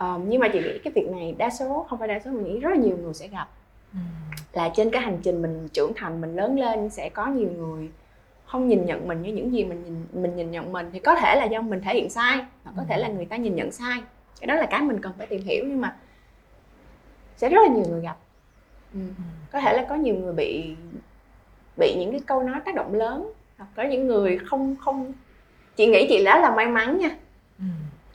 Um, 0.00 0.28
nhưng 0.28 0.40
mà 0.40 0.48
chị 0.52 0.58
nghĩ 0.58 0.78
cái 0.84 0.92
việc 0.94 1.08
này 1.10 1.34
đa 1.38 1.50
số 1.50 1.86
không 1.88 1.98
phải 1.98 2.08
đa 2.08 2.20
số 2.24 2.30
mình 2.30 2.44
nghĩ 2.44 2.60
rất 2.60 2.70
là 2.70 2.76
nhiều 2.76 2.96
người 2.96 3.14
sẽ 3.14 3.28
gặp. 3.28 3.48
Ừ. 3.92 3.98
là 4.52 4.70
trên 4.74 4.90
cái 4.90 5.02
hành 5.02 5.18
trình 5.22 5.42
mình 5.42 5.68
trưởng 5.72 5.92
thành 5.96 6.20
mình 6.20 6.36
lớn 6.36 6.60
lên 6.60 6.90
sẽ 6.90 7.08
có 7.08 7.26
nhiều 7.26 7.50
người 7.56 7.88
không 8.44 8.68
nhìn 8.68 8.86
nhận 8.86 9.08
mình 9.08 9.22
như 9.22 9.32
những 9.32 9.52
gì 9.52 9.64
mình 9.64 9.84
nhìn 9.84 10.22
mình 10.22 10.36
nhìn 10.36 10.50
nhận 10.50 10.72
mình. 10.72 10.90
Thì 10.92 10.98
có 10.98 11.14
thể 11.14 11.34
là 11.36 11.44
do 11.44 11.60
mình 11.60 11.80
thể 11.84 11.94
hiện 11.94 12.10
sai 12.10 12.36
hoặc 12.64 12.72
có 12.76 12.82
thể 12.88 12.96
là 12.96 13.08
người 13.08 13.24
ta 13.24 13.36
nhìn 13.36 13.54
nhận 13.54 13.72
sai. 13.72 14.02
Cái 14.40 14.46
đó 14.46 14.54
là 14.54 14.66
cái 14.66 14.82
mình 14.82 15.00
cần 15.00 15.12
phải 15.18 15.26
tìm 15.26 15.42
hiểu 15.42 15.64
nhưng 15.68 15.80
mà 15.80 15.96
sẽ 17.36 17.48
rất 17.48 17.58
là 17.68 17.74
nhiều 17.74 17.84
người 17.88 18.02
gặp 18.02 18.16
Ừ. 18.94 19.00
có 19.52 19.60
thể 19.60 19.72
là 19.72 19.86
có 19.88 19.94
nhiều 19.94 20.14
người 20.14 20.32
bị 20.32 20.74
bị 21.76 21.94
những 21.94 22.10
cái 22.10 22.20
câu 22.26 22.42
nói 22.42 22.60
tác 22.64 22.74
động 22.74 22.94
lớn 22.94 23.32
hoặc 23.58 23.68
có 23.76 23.82
những 23.82 24.06
người 24.06 24.38
không 24.38 24.76
không 24.76 25.12
chị 25.76 25.86
nghĩ 25.86 26.06
chị 26.08 26.24
đã 26.24 26.40
là 26.40 26.54
may 26.54 26.66
mắn 26.66 26.98
nha 26.98 27.10
ừ. 27.58 27.64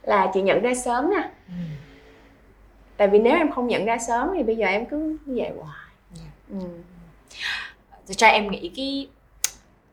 là 0.01 0.31
chị 0.33 0.41
nhận 0.41 0.61
ra 0.61 0.75
sớm 0.75 1.09
nha 1.09 1.29
ừ. 1.47 1.53
tại 2.97 3.07
vì 3.07 3.19
nếu 3.19 3.37
em 3.37 3.51
không 3.51 3.67
nhận 3.67 3.85
ra 3.85 3.97
sớm 3.97 4.29
thì 4.35 4.43
bây 4.43 4.55
giờ 4.55 4.67
em 4.67 4.85
cứ 4.85 5.17
như 5.25 5.35
vậy 5.35 5.51
hoài 5.59 5.89
yeah. 6.19 6.33
Dạ. 6.49 6.59
ừ. 6.59 6.67
thực 8.07 8.17
ra 8.17 8.27
em 8.27 8.51
nghĩ 8.51 8.71
cái 8.75 9.07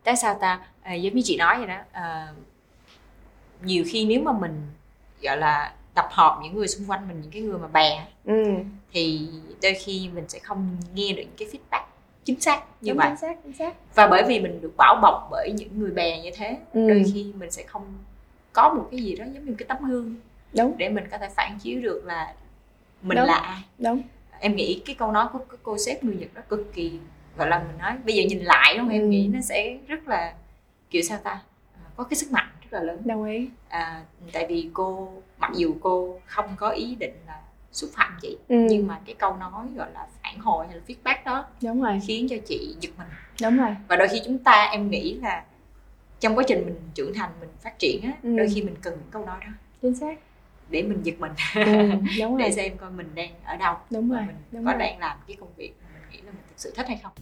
tại 0.04 0.16
sao 0.16 0.34
ta 0.40 0.60
à, 0.82 0.94
giống 0.94 1.14
như 1.14 1.22
chị 1.24 1.36
nói 1.36 1.58
vậy 1.58 1.66
đó 1.66 1.78
à, 1.92 2.32
nhiều 3.62 3.84
khi 3.86 4.04
nếu 4.04 4.22
mà 4.22 4.32
mình 4.32 4.62
gọi 5.22 5.36
là 5.36 5.72
tập 5.94 6.08
hợp 6.10 6.38
những 6.42 6.54
người 6.54 6.68
xung 6.68 6.90
quanh 6.90 7.08
mình 7.08 7.20
những 7.20 7.30
cái 7.30 7.42
người 7.42 7.58
mà 7.58 7.68
bè 7.68 8.06
ừ. 8.24 8.54
Thì 8.92 9.28
đôi 9.62 9.74
khi 9.74 10.08
mình 10.14 10.24
sẽ 10.28 10.38
không 10.38 10.76
nghe 10.94 11.12
được 11.12 11.22
những 11.22 11.36
cái 11.38 11.48
feedback 11.48 11.84
chính 12.24 12.40
xác 12.40 12.62
như 12.80 12.92
Đúng, 12.92 12.98
vậy 12.98 13.08
chính 13.08 13.16
xác, 13.16 13.36
chính 13.44 13.52
xác. 13.52 13.74
và 13.94 14.06
bởi 14.06 14.22
vì 14.28 14.40
mình 14.40 14.60
được 14.60 14.72
bảo 14.76 14.98
bọc 15.02 15.28
bởi 15.30 15.52
những 15.52 15.78
người 15.78 15.90
bè 15.90 16.22
như 16.22 16.30
thế 16.36 16.58
ừ. 16.72 16.88
đôi 16.88 17.04
khi 17.14 17.32
mình 17.38 17.50
sẽ 17.50 17.62
không 17.66 17.86
có 18.52 18.74
một 18.74 18.88
cái 18.90 19.00
gì 19.00 19.16
đó 19.16 19.24
giống 19.34 19.44
như 19.44 19.50
một 19.50 19.56
cái 19.58 19.66
tấm 19.68 19.78
gương 19.90 20.16
Đúng. 20.56 20.74
để 20.78 20.88
mình 20.88 21.04
có 21.10 21.18
thể 21.18 21.28
phản 21.36 21.58
chiếu 21.62 21.80
được 21.82 22.02
là 22.04 22.34
mình 23.02 23.18
Đúng. 23.18 23.26
là 23.26 23.34
ai 23.34 23.62
Đúng. 23.78 24.02
em 24.40 24.56
nghĩ 24.56 24.82
cái 24.86 24.96
câu 24.98 25.12
nói 25.12 25.26
của 25.32 25.38
cô 25.62 25.78
sếp 25.78 26.04
người 26.04 26.14
nhật 26.14 26.34
đó 26.34 26.42
cực 26.48 26.72
kỳ 26.74 26.92
gọi 27.36 27.48
là 27.48 27.58
mình 27.58 27.78
nói 27.78 27.92
bây 28.04 28.14
giờ 28.14 28.22
nhìn 28.28 28.38
lại 28.38 28.74
đúng 28.74 28.86
không 28.86 28.88
ừ. 28.88 28.94
em 28.94 29.10
nghĩ 29.10 29.28
nó 29.32 29.40
sẽ 29.40 29.78
rất 29.86 30.08
là 30.08 30.34
kiểu 30.90 31.02
sao 31.02 31.18
ta 31.22 31.40
có 31.96 32.04
cái 32.04 32.16
sức 32.16 32.32
mạnh 32.32 32.48
rất 32.70 32.78
là 32.78 32.84
lớn 32.84 33.00
đồng 33.04 33.24
ý 33.24 33.48
à, 33.68 34.02
tại 34.32 34.46
vì 34.46 34.70
cô 34.72 35.12
mặc 35.38 35.50
dù 35.54 35.74
cô 35.80 36.20
không 36.26 36.46
có 36.56 36.70
ý 36.70 36.94
định 36.94 37.14
là 37.26 37.40
xúc 37.72 37.90
phạm 37.94 38.18
chị. 38.22 38.36
Ừ. 38.48 38.56
nhưng 38.70 38.86
mà 38.86 39.00
cái 39.06 39.14
câu 39.18 39.36
nói 39.36 39.66
gọi 39.76 39.88
là 39.94 40.06
phản 40.22 40.38
hồi 40.38 40.66
hay 40.66 40.76
là 40.76 40.82
feedback 40.86 41.24
đó 41.24 41.44
đúng 41.62 41.82
rồi. 41.82 42.00
khiến 42.06 42.26
cho 42.30 42.36
chị 42.46 42.74
giật 42.80 42.90
mình. 42.98 43.08
Đúng 43.42 43.56
rồi. 43.56 43.76
Và 43.88 43.96
đôi 43.96 44.08
khi 44.08 44.20
chúng 44.26 44.38
ta 44.38 44.68
em 44.72 44.90
nghĩ 44.90 45.14
là 45.14 45.44
trong 46.20 46.38
quá 46.38 46.44
trình 46.48 46.64
mình 46.64 46.80
trưởng 46.94 47.14
thành 47.14 47.30
mình 47.40 47.48
phát 47.62 47.78
triển 47.78 48.02
á 48.02 48.12
ừ. 48.22 48.36
đôi 48.36 48.48
khi 48.54 48.62
mình 48.62 48.74
cần 48.82 48.94
những 48.94 49.10
câu 49.10 49.26
nói 49.26 49.38
đó. 49.40 49.52
Chính 49.82 49.94
xác. 49.94 50.18
Để 50.68 50.82
mình 50.82 51.02
giật 51.02 51.14
mình. 51.18 51.32
Ừ, 51.54 51.90
đúng 52.20 52.38
để 52.38 52.52
xem 52.52 52.76
coi 52.76 52.90
mình 52.90 53.10
đang 53.14 53.30
ở 53.44 53.56
đâu. 53.56 53.76
Đúng 53.90 54.10
rồi 54.10 54.20
mình 54.26 54.36
đúng 54.52 54.64
có 54.64 54.72
rồi. 54.72 54.78
đang 54.78 54.98
làm 54.98 55.18
cái 55.28 55.36
công 55.40 55.48
việc 55.56 55.72
mình 55.94 56.02
nghĩ 56.10 56.16
là 56.16 56.32
mình 56.32 56.42
thực 56.48 56.54
sự 56.56 56.72
thích 56.76 56.88
hay 56.88 57.00
không. 57.02 57.12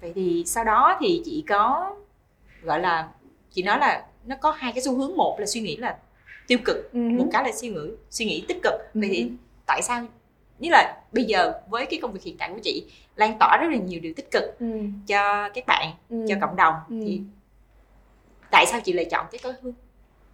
Vậy 0.00 0.12
thì 0.14 0.42
sau 0.46 0.64
đó 0.64 0.96
thì 1.00 1.22
chị 1.24 1.44
có 1.48 1.96
gọi 2.62 2.80
là 2.80 3.08
chị 3.50 3.62
nói 3.62 3.78
là 3.78 4.06
nó 4.26 4.36
có 4.36 4.50
hai 4.50 4.72
cái 4.72 4.82
xu 4.82 4.96
hướng. 4.98 5.16
Một 5.16 5.36
là 5.40 5.46
suy 5.46 5.60
nghĩ 5.60 5.76
là 5.76 5.96
tiêu 6.46 6.58
cực 6.64 6.90
uh-huh. 6.92 7.18
một 7.18 7.26
cái 7.32 7.44
là 7.44 7.52
suy 7.52 7.68
nghĩ 7.68 7.90
suy 8.10 8.24
nghĩ 8.24 8.44
tích 8.48 8.58
cực 8.62 8.74
vậy 8.94 9.08
uh-huh. 9.08 9.12
thì 9.12 9.22
ừ 9.22 9.28
tại 9.66 9.82
sao 9.82 10.06
như 10.58 10.70
là 10.70 11.02
bây 11.12 11.24
giờ 11.24 11.52
với 11.68 11.86
cái 11.86 11.98
công 12.02 12.12
việc 12.12 12.22
hiện 12.22 12.36
tại 12.38 12.50
của 12.50 12.60
chị 12.62 12.86
lan 13.16 13.36
tỏa 13.40 13.56
rất 13.56 13.68
là 13.70 13.76
nhiều 13.76 14.00
điều 14.00 14.12
tích 14.16 14.30
cực 14.30 14.42
uh-huh. 14.60 14.90
cho 15.06 15.48
các 15.48 15.66
bạn 15.66 15.88
uh-huh. 16.10 16.26
cho 16.28 16.34
cộng 16.40 16.56
đồng 16.56 16.74
uh-huh. 16.88 17.06
thì 17.06 17.20
tại 18.50 18.66
sao 18.66 18.80
chị 18.80 18.92
lại 18.92 19.04
chọn 19.04 19.26
cái 19.32 19.40
có 19.44 19.52
hướng 19.62 19.72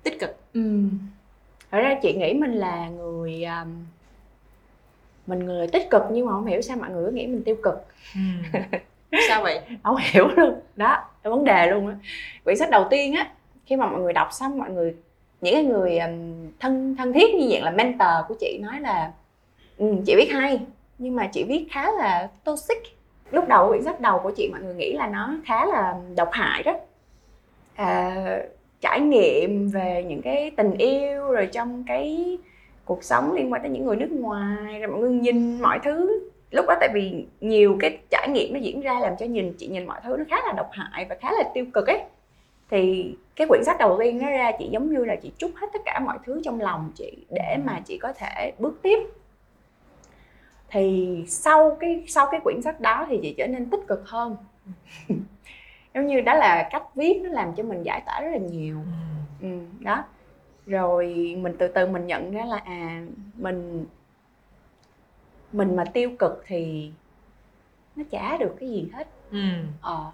tích 0.03 0.21
cực 0.21 0.37
ừ. 0.53 0.83
thật 1.71 1.79
ra 1.79 1.99
chị 2.03 2.12
nghĩ 2.12 2.35
mình 2.35 2.53
là 2.53 2.88
người 2.88 3.45
um, 3.45 3.85
mình 5.27 5.47
người 5.47 5.67
tích 5.67 5.91
cực 5.91 6.03
nhưng 6.12 6.27
mà 6.27 6.33
không 6.33 6.47
hiểu 6.47 6.61
sao 6.61 6.77
mọi 6.77 6.91
người 6.91 7.05
cứ 7.07 7.11
nghĩ 7.11 7.27
mình 7.27 7.43
tiêu 7.45 7.57
cực 7.62 7.75
ừ. 8.15 8.21
sao 9.29 9.43
vậy 9.43 9.61
không 9.83 9.97
hiểu 9.97 10.29
luôn 10.37 10.61
đó 10.77 11.05
vấn 11.23 11.45
đề 11.45 11.71
luôn 11.71 11.88
á 11.88 11.97
quyển 12.45 12.57
sách 12.57 12.71
đầu 12.71 12.87
tiên 12.91 13.15
á 13.15 13.31
khi 13.67 13.77
mà 13.77 13.87
mọi 13.87 14.00
người 14.00 14.12
đọc 14.12 14.29
xong 14.33 14.59
mọi 14.59 14.71
người 14.71 14.95
những 15.40 15.54
cái 15.54 15.64
người 15.64 15.99
thân 16.61 16.95
thân 16.99 17.12
thiết 17.12 17.35
như 17.35 17.49
dạng 17.52 17.64
là 17.64 17.71
mentor 17.71 18.28
của 18.28 18.35
chị 18.40 18.59
nói 18.62 18.80
là 18.80 19.12
ừ, 19.78 19.95
chị 20.07 20.14
viết 20.16 20.28
hay 20.33 20.61
nhưng 20.99 21.16
mà 21.16 21.26
chị 21.33 21.45
viết 21.45 21.66
khá 21.71 21.92
là 21.92 22.28
toxic. 22.45 22.78
Lúc 23.30 23.49
đầu 23.49 23.68
quyển 23.68 23.83
sách 23.83 24.00
đầu 24.00 24.21
của 24.23 24.30
chị 24.30 24.49
mọi 24.52 24.61
người 24.61 24.75
nghĩ 24.75 24.92
là 24.92 25.07
nó 25.07 25.37
khá 25.45 25.66
là 25.66 25.95
độc 26.16 26.28
hại 26.33 26.62
đó. 26.62 26.73
À, 27.75 28.14
trải 28.80 29.00
nghiệm 29.00 29.68
về 29.68 30.04
những 30.09 30.23
cái 30.23 30.50
tình 30.57 30.73
yêu 30.78 31.23
rồi 31.23 31.49
trong 31.52 31.85
cái 31.87 32.38
cuộc 32.85 33.04
sống 33.04 33.33
liên 33.33 33.52
quan 33.52 33.62
tới 33.62 33.71
những 33.71 33.87
người 33.87 33.97
nước 33.97 34.11
ngoài 34.11 34.80
rồi 34.80 34.90
mọi 34.90 35.00
người 35.00 35.11
nhìn 35.11 35.61
mọi 35.61 35.78
thứ. 35.85 36.28
Lúc 36.50 36.64
đó 36.68 36.75
tại 36.80 36.88
vì 36.95 37.26
nhiều 37.40 37.76
cái 37.80 37.99
trải 38.11 38.28
nghiệm 38.28 38.54
nó 38.54 38.61
diễn 38.61 38.80
ra 38.80 39.00
làm 39.00 39.12
cho 39.18 39.26
nhìn 39.26 39.52
chị 39.59 39.66
nhìn 39.66 39.87
mọi 39.87 40.00
thứ 40.04 40.16
nó 40.18 40.25
khá 40.28 40.37
là 40.47 40.52
độc 40.52 40.71
hại 40.73 41.07
và 41.09 41.16
khá 41.21 41.33
là 41.33 41.50
tiêu 41.54 41.64
cực 41.75 41.87
ấy 41.87 42.02
thì 42.71 43.15
cái 43.37 43.47
quyển 43.47 43.65
sách 43.65 43.77
đầu 43.79 43.97
tiên 44.01 44.19
nó 44.19 44.31
ra 44.31 44.53
chị 44.59 44.69
giống 44.73 44.93
như 44.93 45.05
là 45.05 45.17
chị 45.17 45.33
trút 45.39 45.51
hết 45.55 45.67
tất 45.73 45.79
cả 45.85 46.01
mọi 46.05 46.19
thứ 46.25 46.41
trong 46.45 46.61
lòng 46.61 46.93
chị 46.95 47.27
để 47.31 47.57
mà 47.65 47.81
chị 47.85 47.99
có 47.99 48.13
thể 48.13 48.53
bước 48.59 48.79
tiếp. 48.83 48.99
Thì 50.71 51.17
sau 51.29 51.77
cái 51.81 52.05
sau 52.09 52.29
cái 52.31 52.41
quyển 52.45 52.63
sách 52.63 52.81
đó 52.81 53.07
thì 53.09 53.19
chị 53.23 53.35
trở 53.39 53.47
nên 53.47 53.71
tích 53.71 53.81
cực 53.89 54.03
hơn. 54.07 54.37
Giống 55.95 56.07
như 56.07 56.21
đó 56.21 56.35
là 56.35 56.69
cách 56.71 56.95
viết 56.95 57.21
nó 57.23 57.31
làm 57.31 57.55
cho 57.57 57.63
mình 57.63 57.83
giải 57.83 58.03
tỏa 58.07 58.21
rất 58.21 58.31
là 58.33 58.39
nhiều. 58.39 58.77
Ừ, 59.43 59.49
đó. 59.81 60.05
Rồi 60.67 61.35
mình 61.39 61.57
từ 61.59 61.69
từ 61.69 61.87
mình 61.87 62.07
nhận 62.07 62.33
ra 62.33 62.45
là 62.45 62.57
à 62.57 63.03
mình 63.35 63.87
mình 65.53 65.77
mà 65.77 65.85
tiêu 65.85 66.11
cực 66.19 66.43
thì 66.47 66.91
nó 67.97 68.05
chả 68.11 68.37
được 68.37 68.57
cái 68.61 68.69
gì 68.69 68.91
hết. 68.93 69.09
Ừ. 69.31 69.39
ờ 69.81 70.13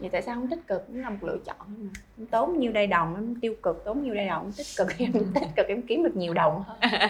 vậy 0.00 0.08
tại 0.12 0.22
sao 0.22 0.34
không 0.34 0.48
tích 0.48 0.66
cực 0.66 0.86
cũng 0.86 1.00
là 1.02 1.10
một 1.10 1.16
lựa 1.22 1.38
chọn 1.44 1.56
mà 1.68 1.90
em 2.18 2.26
tốn 2.26 2.58
nhiêu 2.58 2.72
đây 2.72 2.86
đồng 2.86 3.14
em 3.14 3.34
tiêu 3.40 3.54
cực 3.62 3.84
tốn 3.84 4.02
nhiêu 4.02 4.14
đây 4.14 4.26
đồng 4.26 4.42
em 4.42 4.52
tích 4.52 4.66
cực 4.76 4.98
em 4.98 5.12
tích 5.34 5.48
cực 5.56 5.66
em 5.66 5.82
kiếm 5.82 6.02
được 6.02 6.16
nhiều 6.16 6.34
đồng 6.34 6.64
hơn 6.66 6.78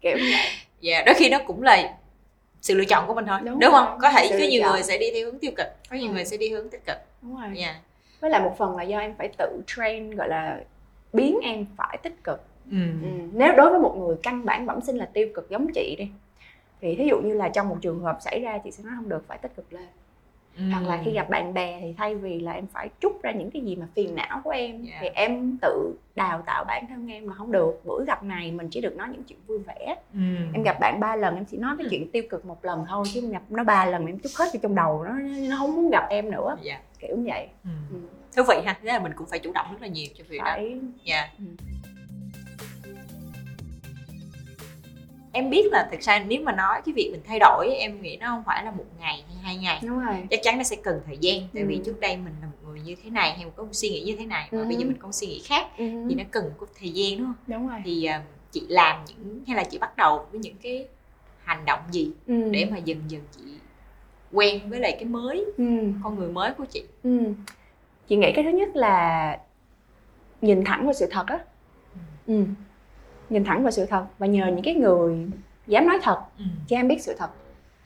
kiểu 0.00 0.16
như 0.16 0.30
vậy 0.32 0.46
dạ 0.80 0.94
yeah, 0.94 1.06
đôi 1.06 1.14
khi 1.14 1.28
nó 1.28 1.38
cũng 1.46 1.62
là 1.62 1.96
sự 2.60 2.74
lựa 2.74 2.84
chọn 2.84 3.06
của 3.06 3.14
mình 3.14 3.24
thôi 3.26 3.38
đúng, 3.44 3.60
đúng 3.60 3.70
không 3.70 3.98
có 4.00 4.10
thể 4.10 4.28
có 4.30 4.46
nhiều 4.50 4.62
người 4.70 4.82
sẽ 4.82 4.98
đi 4.98 5.06
theo 5.14 5.26
hướng 5.26 5.38
tiêu 5.38 5.52
cực 5.56 5.66
có 5.90 5.96
nhiều 5.96 6.08
ừ. 6.08 6.14
người 6.14 6.24
sẽ 6.24 6.36
đi 6.36 6.50
hướng 6.50 6.68
tích 6.70 6.86
cực 6.86 6.96
đúng 7.22 7.36
rồi 7.36 7.44
yeah. 7.44 7.56
Dạ. 7.56 7.80
với 8.20 8.30
lại 8.30 8.40
một 8.40 8.54
phần 8.58 8.76
là 8.76 8.82
do 8.82 8.98
em 8.98 9.14
phải 9.18 9.28
tự 9.38 9.62
train 9.66 10.10
gọi 10.10 10.28
là 10.28 10.60
biến 11.12 11.38
em 11.42 11.66
phải 11.76 11.98
tích 12.02 12.24
cực 12.24 12.40
ừ. 12.70 12.78
Ừ. 13.02 13.08
nếu 13.32 13.52
đối 13.56 13.70
với 13.70 13.80
một 13.80 13.96
người 13.98 14.16
căn 14.22 14.44
bản 14.44 14.66
bẩm 14.66 14.80
sinh 14.80 14.96
là 14.96 15.08
tiêu 15.12 15.28
cực 15.34 15.50
giống 15.50 15.66
chị 15.74 15.96
đi 15.98 16.08
thì 16.80 16.94
thí 16.96 17.06
dụ 17.06 17.20
như 17.20 17.34
là 17.34 17.48
trong 17.48 17.68
một 17.68 17.76
trường 17.80 18.00
hợp 18.00 18.18
xảy 18.20 18.40
ra 18.40 18.58
chị 18.64 18.70
sẽ 18.70 18.84
nói 18.84 18.92
không 18.96 19.08
được 19.08 19.24
phải 19.28 19.38
tích 19.38 19.56
cực 19.56 19.72
lên 19.72 19.86
ừ. 20.56 20.62
hoặc 20.72 20.82
là 20.86 21.02
khi 21.04 21.10
gặp 21.10 21.30
bạn 21.30 21.54
bè 21.54 21.78
thì 21.80 21.94
thay 21.98 22.14
vì 22.14 22.40
là 22.40 22.52
em 22.52 22.66
phải 22.66 22.88
trút 23.00 23.22
ra 23.22 23.32
những 23.32 23.50
cái 23.50 23.62
gì 23.62 23.76
mà 23.76 23.86
phiền 23.94 24.14
não 24.14 24.40
của 24.44 24.50
em 24.50 24.84
yeah. 24.86 24.98
thì 25.00 25.08
em 25.08 25.56
tự 25.62 25.94
đào 26.14 26.42
tạo 26.46 26.64
bản 26.64 26.86
thân 26.88 27.12
em 27.12 27.28
là 27.28 27.34
không 27.34 27.52
được 27.52 27.80
bữa 27.84 28.04
gặp 28.06 28.22
này 28.22 28.52
mình 28.52 28.68
chỉ 28.70 28.80
được 28.80 28.96
nói 28.96 29.08
những 29.12 29.22
chuyện 29.22 29.38
vui 29.46 29.58
vẻ 29.58 29.96
ừ. 30.14 30.20
em 30.52 30.62
gặp 30.62 30.80
bạn 30.80 31.00
ba 31.00 31.16
lần 31.16 31.34
em 31.34 31.44
chỉ 31.44 31.56
nói 31.56 31.74
cái 31.78 31.86
chuyện 31.90 32.10
tiêu 32.10 32.22
cực 32.30 32.44
một 32.44 32.64
lần 32.64 32.84
thôi 32.88 33.04
chứ 33.14 33.20
em 33.22 33.30
gặp 33.30 33.42
nó 33.48 33.64
ba 33.64 33.86
lần 33.86 34.06
em 34.06 34.18
trút 34.18 34.32
hết 34.38 34.44
vào 34.52 34.60
trong 34.62 34.74
đầu 34.74 35.04
nó 35.04 35.12
nó 35.48 35.56
không 35.58 35.76
muốn 35.76 35.90
gặp 35.90 36.06
em 36.10 36.30
nữa 36.30 36.56
yeah. 36.64 36.80
kiểu 36.98 37.16
như 37.16 37.24
vậy 37.26 37.48
ừ. 37.64 37.70
Ừ. 37.90 37.96
thú 38.36 38.42
vị 38.48 38.56
ha 38.64 38.78
thế 38.82 38.88
là 38.88 38.98
mình 38.98 39.12
cũng 39.16 39.26
phải 39.26 39.38
chủ 39.38 39.52
động 39.54 39.66
rất 39.70 39.82
là 39.82 39.88
nhiều 39.88 40.06
cho 40.18 40.24
việc 40.28 40.38
phải. 40.42 40.70
đó 40.70 40.76
yeah. 41.04 41.30
ừ. 41.38 41.44
Em 45.34 45.50
biết 45.50 45.72
là 45.72 45.88
thực 45.90 46.00
ra 46.00 46.24
nếu 46.28 46.42
mà 46.42 46.52
nói 46.52 46.80
cái 46.84 46.92
việc 46.92 47.08
mình 47.12 47.20
thay 47.26 47.38
đổi 47.38 47.74
em 47.78 48.02
nghĩ 48.02 48.16
nó 48.16 48.26
không 48.26 48.42
phải 48.46 48.64
là 48.64 48.70
một 48.70 48.84
ngày 49.00 49.24
hay 49.28 49.36
hai 49.42 49.56
ngày 49.56 49.80
Đúng 49.82 50.00
rồi. 50.00 50.14
chắc 50.30 50.40
chắn 50.42 50.58
nó 50.58 50.64
sẽ 50.64 50.76
cần 50.76 51.00
thời 51.06 51.18
gian 51.20 51.40
tại 51.54 51.62
ừ. 51.62 51.68
vì 51.68 51.80
trước 51.84 52.00
đây 52.00 52.16
mình 52.16 52.34
là 52.40 52.46
một 52.46 52.68
người 52.68 52.80
như 52.80 52.96
thế 53.04 53.10
này 53.10 53.32
hay 53.36 53.44
một 53.44 53.52
có 53.56 53.62
một 53.62 53.72
suy 53.72 53.88
nghĩ 53.88 54.02
như 54.02 54.16
thế 54.16 54.26
này 54.26 54.48
và 54.50 54.58
ừ. 54.58 54.64
bây 54.64 54.76
giờ 54.76 54.84
mình 54.84 54.96
có 54.98 55.12
suy 55.12 55.26
nghĩ 55.26 55.42
khác 55.44 55.66
ừ. 55.78 55.84
thì 56.08 56.14
nó 56.14 56.24
cần 56.30 56.50
có 56.58 56.66
thời 56.80 56.90
gian 56.90 57.18
đúng 57.18 57.26
không 57.26 57.34
Đúng 57.46 57.68
rồi. 57.68 57.80
thì 57.84 58.08
uh, 58.16 58.22
chị 58.50 58.62
làm 58.68 59.04
những 59.08 59.40
hay 59.46 59.56
là 59.56 59.64
chị 59.64 59.78
bắt 59.78 59.96
đầu 59.96 60.26
với 60.30 60.40
những 60.40 60.56
cái 60.62 60.86
hành 61.44 61.64
động 61.64 61.80
gì 61.90 62.10
ừ. 62.26 62.50
để 62.50 62.64
mà 62.70 62.78
dần 62.78 62.98
dần 63.08 63.22
chị 63.36 63.42
quen 64.32 64.60
với 64.70 64.80
lại 64.80 64.92
cái 64.92 65.04
mới 65.04 65.44
ừ. 65.56 65.64
con 66.02 66.18
người 66.18 66.28
mới 66.28 66.52
của 66.52 66.64
chị 66.64 66.84
ừ. 67.02 67.18
chị 68.08 68.16
nghĩ 68.16 68.32
cái 68.34 68.44
thứ 68.44 68.50
nhất 68.50 68.76
là 68.76 69.38
nhìn 70.40 70.64
thẳng 70.64 70.84
vào 70.84 70.94
sự 70.94 71.06
thật 71.10 71.26
á 71.26 71.38
ừ. 72.26 72.34
ừ 72.34 72.44
nhìn 73.30 73.44
thẳng 73.44 73.62
vào 73.62 73.70
sự 73.70 73.86
thật 73.86 74.04
và 74.18 74.26
nhờ 74.26 74.46
những 74.46 74.64
cái 74.64 74.74
người 74.74 75.26
dám 75.66 75.88
nói 75.88 75.98
thật. 76.02 76.20
Ừ. 76.38 76.44
cho 76.68 76.76
em 76.76 76.88
biết 76.88 77.02
sự 77.02 77.14
thật 77.18 77.30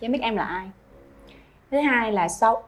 cho 0.00 0.04
em 0.04 0.12
biết 0.12 0.22
em 0.22 0.36
là 0.36 0.44
ai. 0.44 0.70
Thứ 1.70 1.78
hai 1.78 2.12
là 2.12 2.28
sau 2.28 2.62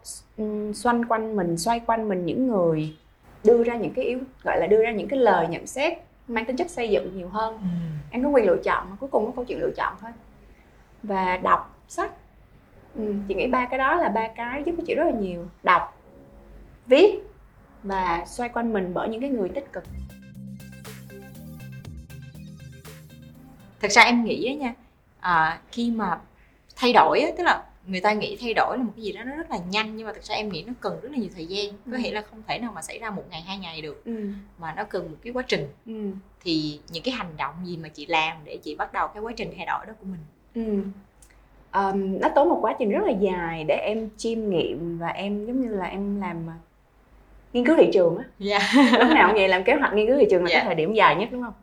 xoanh 0.74 1.04
quanh 1.04 1.36
mình 1.36 1.58
xoay 1.58 1.80
quanh 1.80 2.08
mình 2.08 2.26
những 2.26 2.46
người 2.46 2.96
đưa 3.44 3.62
ra 3.62 3.76
những 3.76 3.92
cái 3.94 4.04
yếu 4.04 4.18
gọi 4.42 4.60
là 4.60 4.66
đưa 4.66 4.82
ra 4.82 4.90
những 4.92 5.08
cái 5.08 5.18
lời 5.18 5.46
nhận 5.48 5.66
xét 5.66 5.92
mang 6.28 6.44
tính 6.44 6.56
chất 6.56 6.70
xây 6.70 6.90
dựng 6.90 7.16
nhiều 7.16 7.28
hơn. 7.28 7.54
Ừ. 7.54 7.66
em 8.10 8.24
có 8.24 8.28
quyền 8.28 8.46
lựa 8.46 8.58
chọn 8.64 8.86
mà 8.90 8.96
cuối 9.00 9.10
cùng 9.12 9.26
có 9.26 9.32
câu 9.36 9.44
chuyện 9.44 9.60
lựa 9.60 9.70
chọn 9.76 9.94
thôi. 10.00 10.10
Và 11.02 11.36
đọc 11.36 11.78
sách. 11.88 12.12
Ừ, 12.94 13.14
chị 13.28 13.34
nghĩ 13.34 13.46
ba 13.46 13.66
cái 13.66 13.78
đó 13.78 13.94
là 13.94 14.08
ba 14.08 14.28
cái 14.36 14.62
giúp 14.66 14.74
cho 14.78 14.82
chị 14.86 14.94
rất 14.94 15.04
là 15.04 15.12
nhiều. 15.20 15.46
Đọc 15.62 15.96
viết 16.86 17.18
và 17.82 18.24
xoay 18.26 18.48
quanh 18.48 18.72
mình 18.72 18.90
bởi 18.94 19.08
những 19.08 19.20
cái 19.20 19.30
người 19.30 19.48
tích 19.48 19.72
cực 19.72 19.84
thật 23.80 23.90
ra 23.90 24.02
em 24.02 24.24
nghĩ 24.24 24.44
á 24.46 24.54
nha 24.54 24.74
à, 25.20 25.60
khi 25.72 25.90
mà 25.90 26.18
thay 26.76 26.92
đổi 26.92 27.20
á 27.20 27.30
tức 27.36 27.44
là 27.44 27.64
người 27.86 28.00
ta 28.00 28.12
nghĩ 28.12 28.36
thay 28.40 28.54
đổi 28.54 28.78
là 28.78 28.84
một 28.84 28.92
cái 28.96 29.04
gì 29.04 29.12
đó 29.12 29.24
nó 29.24 29.36
rất 29.36 29.50
là 29.50 29.58
nhanh 29.70 29.96
nhưng 29.96 30.06
mà 30.06 30.12
thực 30.12 30.24
ra 30.24 30.34
em 30.34 30.48
nghĩ 30.48 30.64
nó 30.66 30.72
cần 30.80 31.00
rất 31.02 31.08
là 31.12 31.18
nhiều 31.18 31.30
thời 31.34 31.46
gian 31.46 31.66
có 31.86 31.96
ừ. 31.96 32.00
thể 32.04 32.10
là 32.10 32.22
không 32.30 32.42
thể 32.46 32.58
nào 32.58 32.72
mà 32.74 32.82
xảy 32.82 32.98
ra 32.98 33.10
một 33.10 33.24
ngày 33.30 33.40
hai 33.40 33.58
ngày 33.58 33.80
được 33.80 34.04
ừ. 34.04 34.28
mà 34.58 34.74
nó 34.76 34.84
cần 34.84 35.10
một 35.10 35.16
cái 35.22 35.32
quá 35.32 35.42
trình 35.48 35.68
ừ. 35.86 36.10
thì 36.44 36.80
những 36.88 37.02
cái 37.02 37.14
hành 37.14 37.36
động 37.36 37.54
gì 37.64 37.76
mà 37.76 37.88
chị 37.88 38.06
làm 38.06 38.36
để 38.44 38.56
chị 38.56 38.74
bắt 38.74 38.92
đầu 38.92 39.08
cái 39.08 39.22
quá 39.22 39.32
trình 39.36 39.52
thay 39.56 39.66
đổi 39.66 39.86
đó 39.86 39.92
của 40.00 40.06
mình 40.06 40.20
ừ. 40.54 40.82
um, 41.80 42.20
nó 42.20 42.28
tốn 42.34 42.48
một 42.48 42.58
quá 42.62 42.74
trình 42.78 42.90
rất 42.90 43.02
là 43.04 43.12
dài 43.20 43.64
để 43.68 43.74
em 43.74 44.08
chiêm 44.16 44.50
nghiệm 44.50 44.98
và 44.98 45.08
em 45.08 45.46
giống 45.46 45.60
như 45.60 45.68
là 45.68 45.86
em 45.86 46.20
làm 46.20 46.50
à, 46.50 46.56
nghiên 47.52 47.66
cứu 47.66 47.76
thị 47.76 47.90
trường 47.92 48.18
á 48.18 48.24
yeah. 48.50 48.62
Dạ. 48.74 48.98
lúc 48.98 49.14
nào 49.14 49.28
cũng 49.28 49.36
vậy 49.36 49.48
làm 49.48 49.64
kế 49.64 49.74
hoạch 49.74 49.94
nghiên 49.94 50.06
cứu 50.06 50.16
thị 50.18 50.26
trường 50.30 50.44
là 50.44 50.50
yeah. 50.50 50.52
cái 50.52 50.64
dạ. 50.64 50.66
thời 50.66 50.74
điểm 50.74 50.94
dài 50.94 51.16
nhất 51.16 51.28
đúng 51.32 51.42
không 51.42 51.54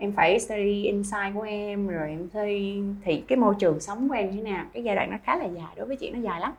em 0.00 0.12
phải 0.12 0.40
study 0.40 0.84
insight 0.84 1.34
của 1.34 1.42
em 1.42 1.86
rồi 1.86 2.08
em 2.08 2.28
thi 2.32 2.78
thì 3.04 3.22
cái 3.28 3.38
môi 3.38 3.54
trường 3.58 3.80
sống 3.80 4.08
của 4.08 4.14
em 4.14 4.30
như 4.30 4.36
thế 4.36 4.50
nào 4.50 4.64
cái 4.72 4.82
giai 4.82 4.96
đoạn 4.96 5.10
nó 5.10 5.16
khá 5.24 5.36
là 5.36 5.44
dài 5.44 5.74
đối 5.76 5.86
với 5.86 5.96
chị 5.96 6.10
nó 6.10 6.18
dài 6.18 6.40
lắm 6.40 6.52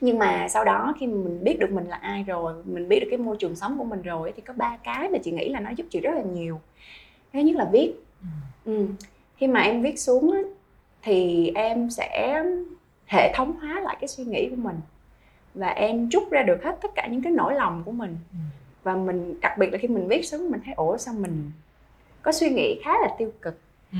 nhưng 0.00 0.18
mà 0.18 0.48
sau 0.48 0.64
đó 0.64 0.94
khi 1.00 1.06
mình 1.06 1.44
biết 1.44 1.58
được 1.58 1.70
mình 1.70 1.88
là 1.88 1.96
ai 1.96 2.22
rồi 2.22 2.54
mình 2.64 2.88
biết 2.88 3.00
được 3.00 3.06
cái 3.10 3.18
môi 3.18 3.36
trường 3.36 3.56
sống 3.56 3.78
của 3.78 3.84
mình 3.84 4.02
rồi 4.02 4.32
thì 4.36 4.42
có 4.42 4.54
ba 4.56 4.76
cái 4.84 5.08
mà 5.08 5.18
chị 5.24 5.30
nghĩ 5.30 5.48
là 5.48 5.60
nó 5.60 5.70
giúp 5.70 5.86
chị 5.90 6.00
rất 6.00 6.10
là 6.14 6.22
nhiều 6.22 6.60
thứ 7.32 7.40
nhất 7.40 7.56
là 7.56 7.68
viết 7.72 7.94
ừ. 8.22 8.26
ừ. 8.72 8.86
khi 9.36 9.46
mà 9.46 9.60
em 9.60 9.82
viết 9.82 9.98
xuống 9.98 10.32
á, 10.32 10.38
thì 11.02 11.50
em 11.54 11.90
sẽ 11.90 12.42
hệ 13.06 13.32
thống 13.34 13.52
hóa 13.60 13.80
lại 13.80 13.96
cái 14.00 14.08
suy 14.08 14.24
nghĩ 14.24 14.48
của 14.50 14.56
mình 14.56 14.76
và 15.54 15.68
em 15.68 16.10
trút 16.10 16.30
ra 16.30 16.42
được 16.42 16.64
hết 16.64 16.78
tất 16.82 16.94
cả 16.94 17.06
những 17.06 17.22
cái 17.22 17.32
nỗi 17.32 17.54
lòng 17.54 17.82
của 17.84 17.92
mình 17.92 18.16
ừ. 18.32 18.38
và 18.82 18.96
mình 18.96 19.40
đặc 19.40 19.58
biệt 19.58 19.72
là 19.72 19.78
khi 19.78 19.88
mình 19.88 20.08
viết 20.08 20.26
xuống 20.26 20.50
mình 20.50 20.60
thấy 20.64 20.74
ủa 20.74 20.96
sao 20.96 21.14
mình 21.14 21.50
có 22.26 22.32
suy 22.32 22.50
nghĩ 22.50 22.80
khá 22.84 22.92
là 23.02 23.08
tiêu 23.18 23.30
cực 23.42 23.58
ừ. 23.92 23.98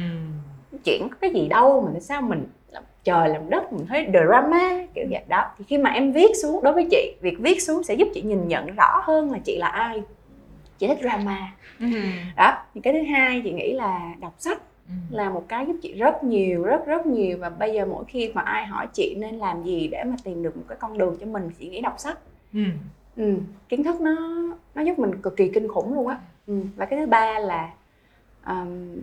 chuyện 0.84 1.08
có 1.10 1.16
cái 1.20 1.30
gì 1.30 1.48
đâu 1.48 1.80
mà 1.80 1.90
tại 1.92 2.00
sao 2.00 2.22
mình 2.22 2.46
làm 2.68 2.82
trời 3.04 3.28
làm 3.28 3.50
đất 3.50 3.72
mình 3.72 3.86
thấy 3.86 4.06
drama 4.12 4.86
kiểu 4.94 5.06
vậy 5.10 5.22
đó 5.28 5.50
thì 5.58 5.64
khi 5.68 5.78
mà 5.78 5.90
em 5.90 6.12
viết 6.12 6.30
xuống 6.42 6.62
đối 6.62 6.72
với 6.72 6.86
chị 6.90 7.14
việc 7.20 7.38
viết 7.38 7.62
xuống 7.62 7.82
sẽ 7.82 7.94
giúp 7.94 8.08
chị 8.14 8.22
nhìn 8.22 8.48
nhận 8.48 8.74
rõ 8.76 9.00
hơn 9.02 9.32
là 9.32 9.38
chị 9.44 9.56
là 9.56 9.68
ai 9.68 10.02
chị 10.78 10.86
thích 10.86 10.98
drama 11.00 11.52
ừ. 11.80 11.86
đó 12.36 12.58
thì 12.74 12.80
cái 12.80 12.92
thứ 12.92 13.02
hai 13.02 13.40
chị 13.44 13.52
nghĩ 13.52 13.72
là 13.72 14.14
đọc 14.20 14.34
sách 14.38 14.62
ừ. 14.88 14.92
là 15.10 15.30
một 15.30 15.44
cái 15.48 15.66
giúp 15.66 15.76
chị 15.82 15.92
rất 15.92 16.24
nhiều 16.24 16.62
rất 16.62 16.86
rất 16.86 17.06
nhiều 17.06 17.38
và 17.40 17.50
bây 17.50 17.72
giờ 17.72 17.86
mỗi 17.86 18.04
khi 18.08 18.32
mà 18.34 18.42
ai 18.42 18.66
hỏi 18.66 18.86
chị 18.92 19.16
nên 19.18 19.34
làm 19.34 19.62
gì 19.62 19.88
để 19.88 20.04
mà 20.04 20.16
tìm 20.24 20.42
được 20.42 20.56
một 20.56 20.64
cái 20.68 20.78
con 20.80 20.98
đường 20.98 21.16
cho 21.20 21.26
mình 21.26 21.50
chị 21.58 21.68
nghĩ 21.68 21.80
đọc 21.80 21.94
sách 21.98 22.18
ừ. 22.54 22.60
Ừ. 23.16 23.34
kiến 23.68 23.84
thức 23.84 24.00
nó 24.00 24.16
nó 24.74 24.82
giúp 24.82 24.98
mình 24.98 25.22
cực 25.22 25.36
kỳ 25.36 25.48
kinh 25.48 25.68
khủng 25.68 25.94
luôn 25.94 26.08
á 26.08 26.18
ừ. 26.46 26.54
và 26.76 26.86
cái 26.86 26.98
thứ 26.98 27.06
ba 27.06 27.38
là 27.38 27.70
um, 28.46 29.02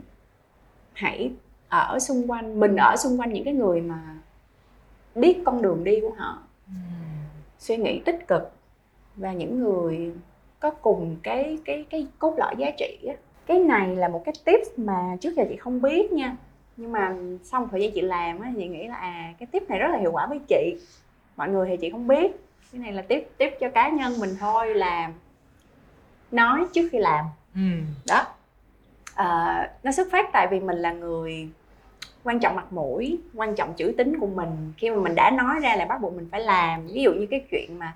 hãy 0.94 1.32
ở 1.70 2.00
xung 2.00 2.32
quanh 2.32 2.60
mình 2.60 2.76
ở 2.76 2.96
xung 2.98 3.20
quanh 3.20 3.34
những 3.34 3.44
cái 3.44 3.54
người 3.54 3.82
mà 3.82 4.16
biết 5.16 5.42
con 5.46 5.62
đường 5.62 5.84
đi 5.84 6.00
của 6.02 6.12
họ. 6.18 6.44
Suy 7.60 7.78
nghĩ 7.78 8.02
tích 8.06 8.28
cực 8.28 8.52
và 9.16 9.34
những 9.34 9.60
người 9.60 10.14
có 10.60 10.72
cùng 10.72 11.16
cái 11.24 11.58
cái 11.66 11.86
cái 11.90 12.08
cốt 12.20 12.36
lõi 12.38 12.56
giá 12.58 12.72
trị 12.78 12.98
á. 13.08 13.14
Cái 13.46 13.60
này 13.60 13.96
là 13.96 14.08
một 14.08 14.22
cái 14.26 14.34
tips 14.46 14.68
mà 14.78 15.18
trước 15.22 15.34
giờ 15.36 15.44
chị 15.50 15.56
không 15.56 15.82
biết 15.82 16.12
nha. 16.12 16.36
Nhưng 16.78 16.92
mà 16.92 17.16
sau 17.44 17.62
một 17.62 17.68
thời 17.72 17.82
gian 17.82 17.92
chị 17.92 18.02
làm 18.02 18.40
á 18.40 18.52
chị 18.58 18.68
nghĩ 18.68 18.88
là 18.88 18.96
à 18.96 19.34
cái 19.40 19.48
tip 19.52 19.70
này 19.70 19.80
rất 19.80 19.88
là 19.92 19.98
hiệu 19.98 20.12
quả 20.12 20.28
với 20.28 20.40
chị. 20.48 20.76
Mọi 21.36 21.50
người 21.50 21.68
thì 21.70 21.78
chị 21.78 21.90
không 21.90 22.08
biết. 22.08 22.32
Cái 22.72 22.82
này 22.82 22.94
là 22.94 23.02
tiếp 23.02 23.30
tiếp 23.38 23.50
cho 23.60 23.70
cá 23.70 23.90
nhân 23.90 24.14
mình 24.20 24.36
thôi 24.40 24.76
là 24.76 25.12
nói 26.32 26.66
trước 26.74 26.90
khi 26.92 26.98
làm. 26.98 27.26
Ừ. 27.56 27.62
đó 28.08 28.26
à, 29.16 29.70
nó 29.84 29.92
xuất 29.92 30.08
phát 30.12 30.30
tại 30.34 30.48
vì 30.52 30.60
mình 30.60 30.78
là 30.78 30.92
người 30.92 31.50
quan 32.24 32.40
trọng 32.40 32.56
mặt 32.56 32.74
mũi 32.74 33.20
quan 33.36 33.56
trọng 33.56 33.74
chữ 33.74 33.94
tính 33.98 34.20
của 34.20 34.28
mình. 34.28 34.74
Khi 34.78 34.90
mà 34.90 34.96
mình 34.96 35.16
đã 35.16 35.32
nói 35.32 35.60
ra 35.62 35.76
là 35.76 35.86
bắt 35.86 36.02
buộc 36.02 36.16
mình 36.16 36.28
phải 36.32 36.42
làm. 36.42 36.88
Ví 36.88 37.02
dụ 37.04 37.14
như 37.14 37.28
cái 37.32 37.46
chuyện 37.52 37.80
mà 37.80 37.94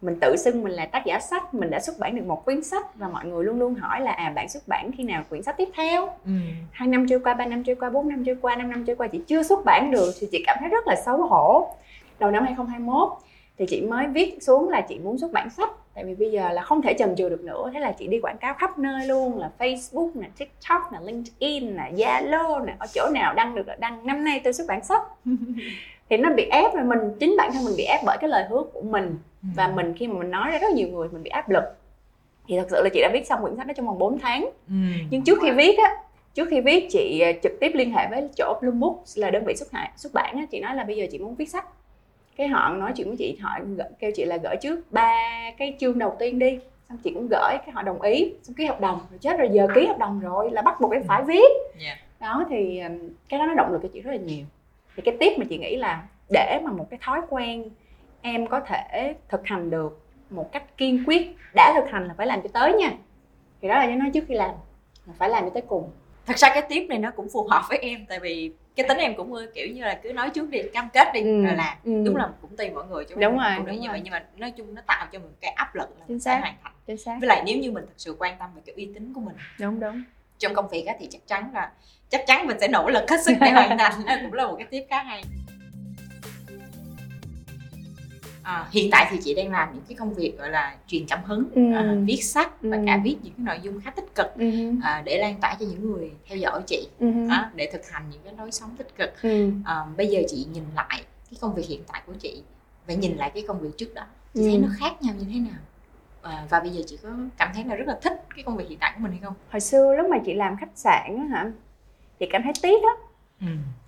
mình 0.00 0.18
tự 0.20 0.36
xưng 0.36 0.62
mình 0.62 0.72
là 0.72 0.86
tác 0.86 1.04
giả 1.04 1.20
sách 1.20 1.54
mình 1.54 1.70
đã 1.70 1.80
xuất 1.80 1.98
bản 1.98 2.16
được 2.16 2.26
một 2.26 2.44
quyển 2.44 2.62
sách 2.62 2.94
và 2.94 3.08
mọi 3.08 3.26
người 3.26 3.44
luôn 3.44 3.58
luôn 3.58 3.74
hỏi 3.74 4.00
là 4.00 4.12
à 4.12 4.32
bạn 4.34 4.48
xuất 4.48 4.68
bản 4.68 4.90
khi 4.96 5.04
nào 5.04 5.22
quyển 5.28 5.42
sách 5.42 5.56
tiếp 5.56 5.68
theo? 5.74 6.08
Ừ. 6.24 6.32
hai 6.72 6.88
năm 6.88 7.06
trôi 7.08 7.20
qua 7.20 7.34
ba 7.34 7.46
năm 7.46 7.64
trôi 7.64 7.76
qua 7.76 7.90
bốn 7.90 8.08
năm 8.08 8.24
trôi 8.24 8.36
qua 8.40 8.56
năm 8.56 8.70
năm 8.70 8.84
trôi 8.84 8.96
qua 8.96 9.06
chị 9.06 9.20
chưa 9.26 9.42
xuất 9.42 9.64
bản 9.64 9.90
được 9.90 10.14
thì 10.20 10.28
chị 10.32 10.42
cảm 10.46 10.56
thấy 10.60 10.68
rất 10.68 10.86
là 10.86 10.96
xấu 11.06 11.16
hổ. 11.16 11.76
Đầu 12.18 12.30
năm 12.30 12.44
2021 12.44 13.08
thì 13.58 13.66
chị 13.68 13.80
mới 13.80 14.06
viết 14.06 14.42
xuống 14.42 14.68
là 14.68 14.80
chị 14.80 14.98
muốn 14.98 15.18
xuất 15.18 15.32
bản 15.32 15.50
sách. 15.50 15.70
Tại 15.94 16.04
vì 16.04 16.14
bây 16.14 16.30
giờ 16.30 16.52
là 16.52 16.62
không 16.62 16.82
thể 16.82 16.94
chần 16.98 17.16
chừ 17.16 17.28
được 17.28 17.40
nữa. 17.44 17.70
Thế 17.74 17.80
là 17.80 17.92
chị 17.92 18.06
đi 18.06 18.20
quảng 18.20 18.38
cáo 18.38 18.54
khắp 18.54 18.78
nơi 18.78 19.06
luôn 19.06 19.38
là 19.38 19.50
Facebook 19.58 20.10
nè 20.14 20.28
TikTok 20.38 20.82
nè 20.92 20.98
LinkedIn 21.02 21.76
nè 21.76 21.90
Zalo 21.96 22.64
nè 22.64 22.74
ở 22.78 22.86
chỗ 22.94 23.08
nào 23.14 23.34
đăng 23.34 23.54
được 23.54 23.68
là 23.68 23.76
đăng. 23.80 24.06
Năm 24.06 24.24
nay 24.24 24.40
tôi 24.44 24.52
xuất 24.52 24.64
bản 24.68 24.84
sách. 24.84 25.02
Thì 26.10 26.16
nó 26.16 26.30
bị 26.32 26.44
ép 26.50 26.74
rồi 26.74 26.84
mình 26.84 26.98
chính 27.20 27.34
bản 27.38 27.50
thân 27.52 27.64
mình 27.64 27.74
bị 27.76 27.84
ép 27.84 28.00
bởi 28.06 28.16
cái 28.20 28.30
lời 28.30 28.44
hứa 28.50 28.62
của 28.72 28.82
mình. 28.82 29.18
Và 29.42 29.64
Ừ. 29.66 29.72
mình 29.74 29.94
khi 29.98 30.06
mà 30.06 30.18
mình 30.18 30.30
nói 30.30 30.50
ra 30.50 30.58
rất 30.58 30.72
nhiều 30.74 30.88
người 30.88 31.08
mình 31.12 31.22
bị 31.22 31.30
áp 31.30 31.50
lực. 31.50 31.64
Thì 32.48 32.56
thật 32.58 32.66
sự 32.70 32.82
là 32.82 32.88
chị 32.94 33.00
đã 33.02 33.10
viết 33.12 33.26
xong 33.26 33.42
quyển 33.42 33.56
sách 33.56 33.66
đó 33.66 33.72
trong 33.76 33.86
vòng 33.86 33.98
4 33.98 34.18
tháng. 34.18 34.42
Ừ. 34.68 34.74
nhưng 35.10 35.24
trước 35.24 35.38
khi 35.42 35.50
viết 35.50 35.78
á 35.78 35.90
trước 36.34 36.48
khi 36.50 36.60
viết 36.60 36.86
chị 36.90 37.20
ờ, 37.20 37.32
trực 37.42 37.52
tiếp 37.60 37.70
liên 37.74 37.92
hệ 37.92 38.06
với 38.10 38.28
chỗ 38.36 38.58
Bloom 38.60 38.80
Books 38.80 39.18
là 39.18 39.30
đơn 39.30 39.44
vị 39.46 39.54
xuất 39.56 39.68
bản 39.72 39.90
xuất 39.96 40.12
bản 40.14 40.36
á. 40.36 40.46
Chị 40.50 40.60
nói 40.60 40.74
là 40.76 40.84
bây 40.84 40.96
giờ 40.96 41.06
chị 41.12 41.18
muốn 41.18 41.34
viết 41.34 41.48
sách 41.50 41.64
cái 42.38 42.48
họ 42.48 42.74
nói 42.74 42.92
chuyện 42.96 43.08
với 43.08 43.16
chị 43.16 43.36
họ 43.40 43.58
kêu 43.98 44.10
chị 44.14 44.24
là 44.24 44.36
gửi 44.36 44.56
trước 44.60 44.92
ba 44.92 45.20
cái 45.58 45.76
chương 45.80 45.98
đầu 45.98 46.16
tiên 46.18 46.38
đi. 46.38 46.58
Xong 46.88 46.98
chị 47.04 47.10
cũng 47.14 47.28
gửi 47.30 47.56
cái 47.58 47.70
họ 47.72 47.82
đồng 47.82 48.02
ý. 48.02 48.32
Xong 48.42 48.54
ký 48.54 48.64
hợp 48.64 48.80
đồng 48.80 49.00
rồi 49.10 49.18
chết 49.18 49.38
rồi 49.38 49.48
giờ 49.52 49.66
ký 49.74 49.86
hợp 49.86 49.98
đồng 49.98 50.20
rồi 50.20 50.50
là 50.50 50.62
bắt 50.62 50.80
buộc 50.80 50.92
em 50.92 51.02
phải 51.08 51.22
viết. 51.24 51.52
Dạ. 51.78 51.96
đó 52.20 52.44
thì 52.48 52.82
cái 53.28 53.40
đó 53.40 53.46
nó 53.46 53.54
động 53.54 53.72
lực 53.72 53.78
cho 53.82 53.88
chị 53.92 54.00
rất 54.00 54.10
là 54.10 54.16
nhiều. 54.16 54.46
Thì 54.96 55.02
cái 55.02 55.16
tiếp 55.20 55.32
mà 55.38 55.44
chị 55.48 55.58
nghĩ 55.58 55.76
là 55.76 56.02
để 56.30 56.60
mà 56.64 56.72
một 56.72 56.86
cái 56.90 56.98
thói 57.02 57.20
quen 57.28 57.70
em 58.22 58.46
có 58.46 58.60
thể 58.60 59.14
thực 59.28 59.46
hành 59.46 59.70
được 59.70 60.00
một 60.30 60.52
cách 60.52 60.76
kiên 60.76 61.04
quyết 61.06 61.36
đã 61.54 61.72
thực 61.76 61.90
hành 61.90 62.08
là 62.08 62.14
phải 62.16 62.26
làm 62.26 62.42
cho 62.42 62.48
tới 62.52 62.72
nha. 62.72 62.92
Thì 63.62 63.68
đó 63.68 63.74
là 63.74 63.86
cho 63.86 63.94
nói 63.94 64.10
trước 64.14 64.24
khi 64.28 64.34
làm 64.34 64.50
là 65.06 65.14
phải 65.18 65.28
làm 65.28 65.44
cho 65.44 65.50
tới 65.50 65.62
cùng 65.66 65.90
thật 66.28 66.38
ra 66.38 66.48
cái 66.54 66.62
tiếp 66.68 66.86
này 66.88 66.98
nó 66.98 67.10
cũng 67.10 67.28
phù 67.32 67.48
hợp 67.50 67.62
với 67.68 67.78
em 67.78 68.06
tại 68.08 68.18
vì 68.20 68.52
cái 68.76 68.88
tính 68.88 68.98
em 68.98 69.14
cũng 69.16 69.34
kiểu 69.54 69.66
như 69.68 69.82
là 69.84 70.00
cứ 70.02 70.12
nói 70.12 70.30
trước 70.30 70.50
đi 70.50 70.62
cam 70.72 70.88
kết 70.92 71.08
đi 71.14 71.20
Ừ. 71.20 71.42
rồi 71.44 71.54
làm 71.56 71.76
Ừ. 71.84 72.02
đúng 72.04 72.16
là 72.16 72.28
cũng 72.42 72.56
tùy 72.56 72.70
mỗi 72.70 72.86
người 72.86 73.04
chứ 73.04 73.14
Đúng 73.18 73.38
rồi, 73.38 73.50
không 73.56 73.66
đúng 73.66 73.74
như 73.80 73.88
rồi. 73.88 73.92
vậy 73.92 74.00
nhưng 74.04 74.10
mà 74.12 74.24
nói 74.36 74.50
chung 74.50 74.74
nó 74.74 74.82
tạo 74.86 75.06
cho 75.12 75.18
mình 75.18 75.32
cái 75.40 75.50
áp 75.50 75.74
lực 75.74 75.88
là 75.98 76.04
Chính 76.08 76.20
xác. 76.20 76.40
hoàn 76.40 76.54
thành 76.62 76.72
chính 76.86 76.96
xác 76.98 77.16
với 77.20 77.28
lại 77.28 77.42
nếu 77.46 77.58
như 77.58 77.72
mình 77.72 77.84
thật 77.86 77.92
sự 77.96 78.16
quan 78.18 78.36
tâm 78.38 78.50
về 78.54 78.62
cái 78.66 78.74
uy 78.76 78.88
tín 78.94 79.12
của 79.14 79.20
mình 79.20 79.36
đúng 79.60 79.80
đúng 79.80 80.02
trong 80.38 80.54
công 80.54 80.68
việc 80.68 80.84
á, 80.86 80.94
thì 81.00 81.08
chắc 81.10 81.20
chắn 81.26 81.50
là 81.54 81.70
chắc 82.08 82.24
chắn 82.26 82.46
mình 82.46 82.56
sẽ 82.60 82.68
nỗ 82.68 82.88
lực 82.90 83.10
hết 83.10 83.24
sức 83.24 83.32
để 83.40 83.50
hoàn 83.50 83.78
thành 83.78 83.92
cũng 84.22 84.32
là 84.32 84.46
một 84.46 84.54
cái 84.58 84.66
tiếp 84.70 84.86
khá 84.90 85.02
hay 85.02 85.22
à, 88.48 88.68
hiện 88.70 88.88
tại 88.92 89.06
thì 89.10 89.18
chị 89.24 89.34
đang 89.34 89.52
làm 89.52 89.68
những 89.74 89.82
cái 89.88 89.96
công 89.96 90.14
việc 90.14 90.38
gọi 90.38 90.50
là 90.50 90.76
truyền 90.86 91.06
cảm 91.08 91.24
hứng 91.24 91.44
Ừ. 91.54 91.72
à, 91.74 91.94
viết 92.06 92.24
sách 92.24 92.62
và 92.62 92.76
Ừ. 92.76 92.82
cả 92.86 93.00
viết 93.04 93.16
những 93.22 93.32
cái 93.36 93.44
nội 93.44 93.58
dung 93.62 93.80
khá 93.80 93.90
tích 93.90 94.14
cực 94.14 94.26
ừ. 94.36 94.72
à, 94.82 95.02
để 95.04 95.18
lan 95.18 95.34
tỏa 95.40 95.56
cho 95.60 95.66
những 95.66 95.90
người 95.92 96.10
theo 96.28 96.38
dõi 96.38 96.62
chị 96.66 96.88
Ừ. 96.98 97.06
á, 97.30 97.50
để 97.54 97.70
thực 97.72 97.90
hành 97.90 98.02
những 98.10 98.20
cái 98.24 98.34
lối 98.38 98.52
sống 98.52 98.70
tích 98.78 98.96
cực 98.96 99.10
Ừ. 99.22 99.50
à, 99.64 99.84
bây 99.96 100.06
giờ 100.06 100.20
chị 100.28 100.46
nhìn 100.52 100.64
lại 100.74 101.02
cái 101.30 101.38
công 101.40 101.54
việc 101.54 101.66
hiện 101.68 101.80
tại 101.92 102.02
của 102.06 102.12
chị 102.18 102.42
và 102.86 102.94
nhìn 102.94 103.16
lại 103.16 103.30
cái 103.34 103.44
công 103.48 103.60
việc 103.60 103.70
trước 103.78 103.94
đó 103.94 104.02
chị 104.34 104.40
Ừ. 104.42 104.48
thấy 104.48 104.58
nó 104.58 104.68
khác 104.78 105.02
nhau 105.02 105.14
như 105.18 105.24
thế 105.34 105.40
nào 105.40 105.58
à, 106.22 106.46
và 106.50 106.60
bây 106.60 106.70
giờ 106.70 106.82
chị 106.86 106.98
có 107.02 107.08
cảm 107.36 107.48
thấy 107.54 107.64
là 107.64 107.74
rất 107.74 107.88
là 107.88 107.98
thích 108.02 108.24
cái 108.36 108.44
công 108.44 108.56
việc 108.56 108.68
hiện 108.68 108.78
tại 108.78 108.92
của 108.96 109.00
mình 109.02 109.12
hay 109.12 109.20
không 109.24 109.34
hồi 109.50 109.60
xưa 109.60 109.94
lúc 109.96 110.06
mà 110.10 110.18
chị 110.24 110.34
làm 110.34 110.56
khách 110.56 110.70
sạn 110.74 111.16
á 111.18 111.24
hả 111.30 111.50
chị 112.18 112.26
cảm 112.30 112.42
thấy 112.42 112.52
tiếc 112.62 112.82
á 112.82 112.94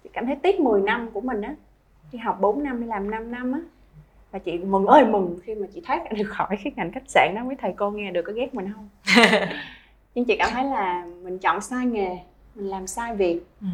chị 0.03 0.11
cảm 0.13 0.27
thấy 0.27 0.37
tiếc 0.43 0.61
10 0.61 0.81
năm 0.83 1.11
của 1.13 1.21
mình 1.21 1.41
á 1.43 1.55
đi 2.13 2.19
học 2.19 2.41
4 2.41 2.63
năm 2.63 2.81
đi 2.81 2.87
làm 2.87 3.11
5 3.11 3.31
năm 3.31 3.53
á 3.53 3.61
và 4.31 4.39
chị 4.39 4.59
mừng 4.59 4.87
ơi 4.87 5.05
mừng 5.05 5.39
khi 5.43 5.55
mà 5.55 5.67
chị 5.75 5.81
thoát 5.87 6.13
được 6.13 6.25
khỏi 6.29 6.49
cái 6.65 6.73
ngành 6.77 6.93
khách 6.93 7.09
sạn 7.11 7.35
đó 7.37 7.45
mấy 7.45 7.57
thầy 7.57 7.75
cô 7.77 7.91
nghe 7.91 8.11
được 8.11 8.23
có 8.23 8.33
ghét 8.33 8.55
mình 8.55 8.73
không? 8.75 8.89
Nhưng 10.15 10.25
chị 10.25 10.37
cảm 10.37 10.51
thấy 10.53 10.65
là 10.65 11.05
mình 11.23 11.39
chọn 11.39 11.61
sai 11.61 11.87
nghề 11.87 12.19
mình 12.55 12.67
làm 12.69 12.87
sai 12.87 13.15
việc. 13.17 13.41
Ừ. 13.61 13.67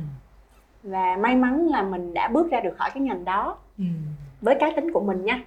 và 0.82 1.16
may 1.20 1.34
mắn 1.36 1.66
là 1.68 1.82
mình 1.82 2.14
đã 2.14 2.28
bước 2.28 2.50
ra 2.50 2.60
được 2.60 2.76
khỏi 2.78 2.90
cái 2.94 3.00
ngành 3.02 3.24
đó 3.24 3.56
Ừ. 3.78 3.84
với 4.40 4.54
cá 4.60 4.70
tính 4.76 4.92
của 4.92 5.00
mình 5.00 5.24
nha. 5.24 5.40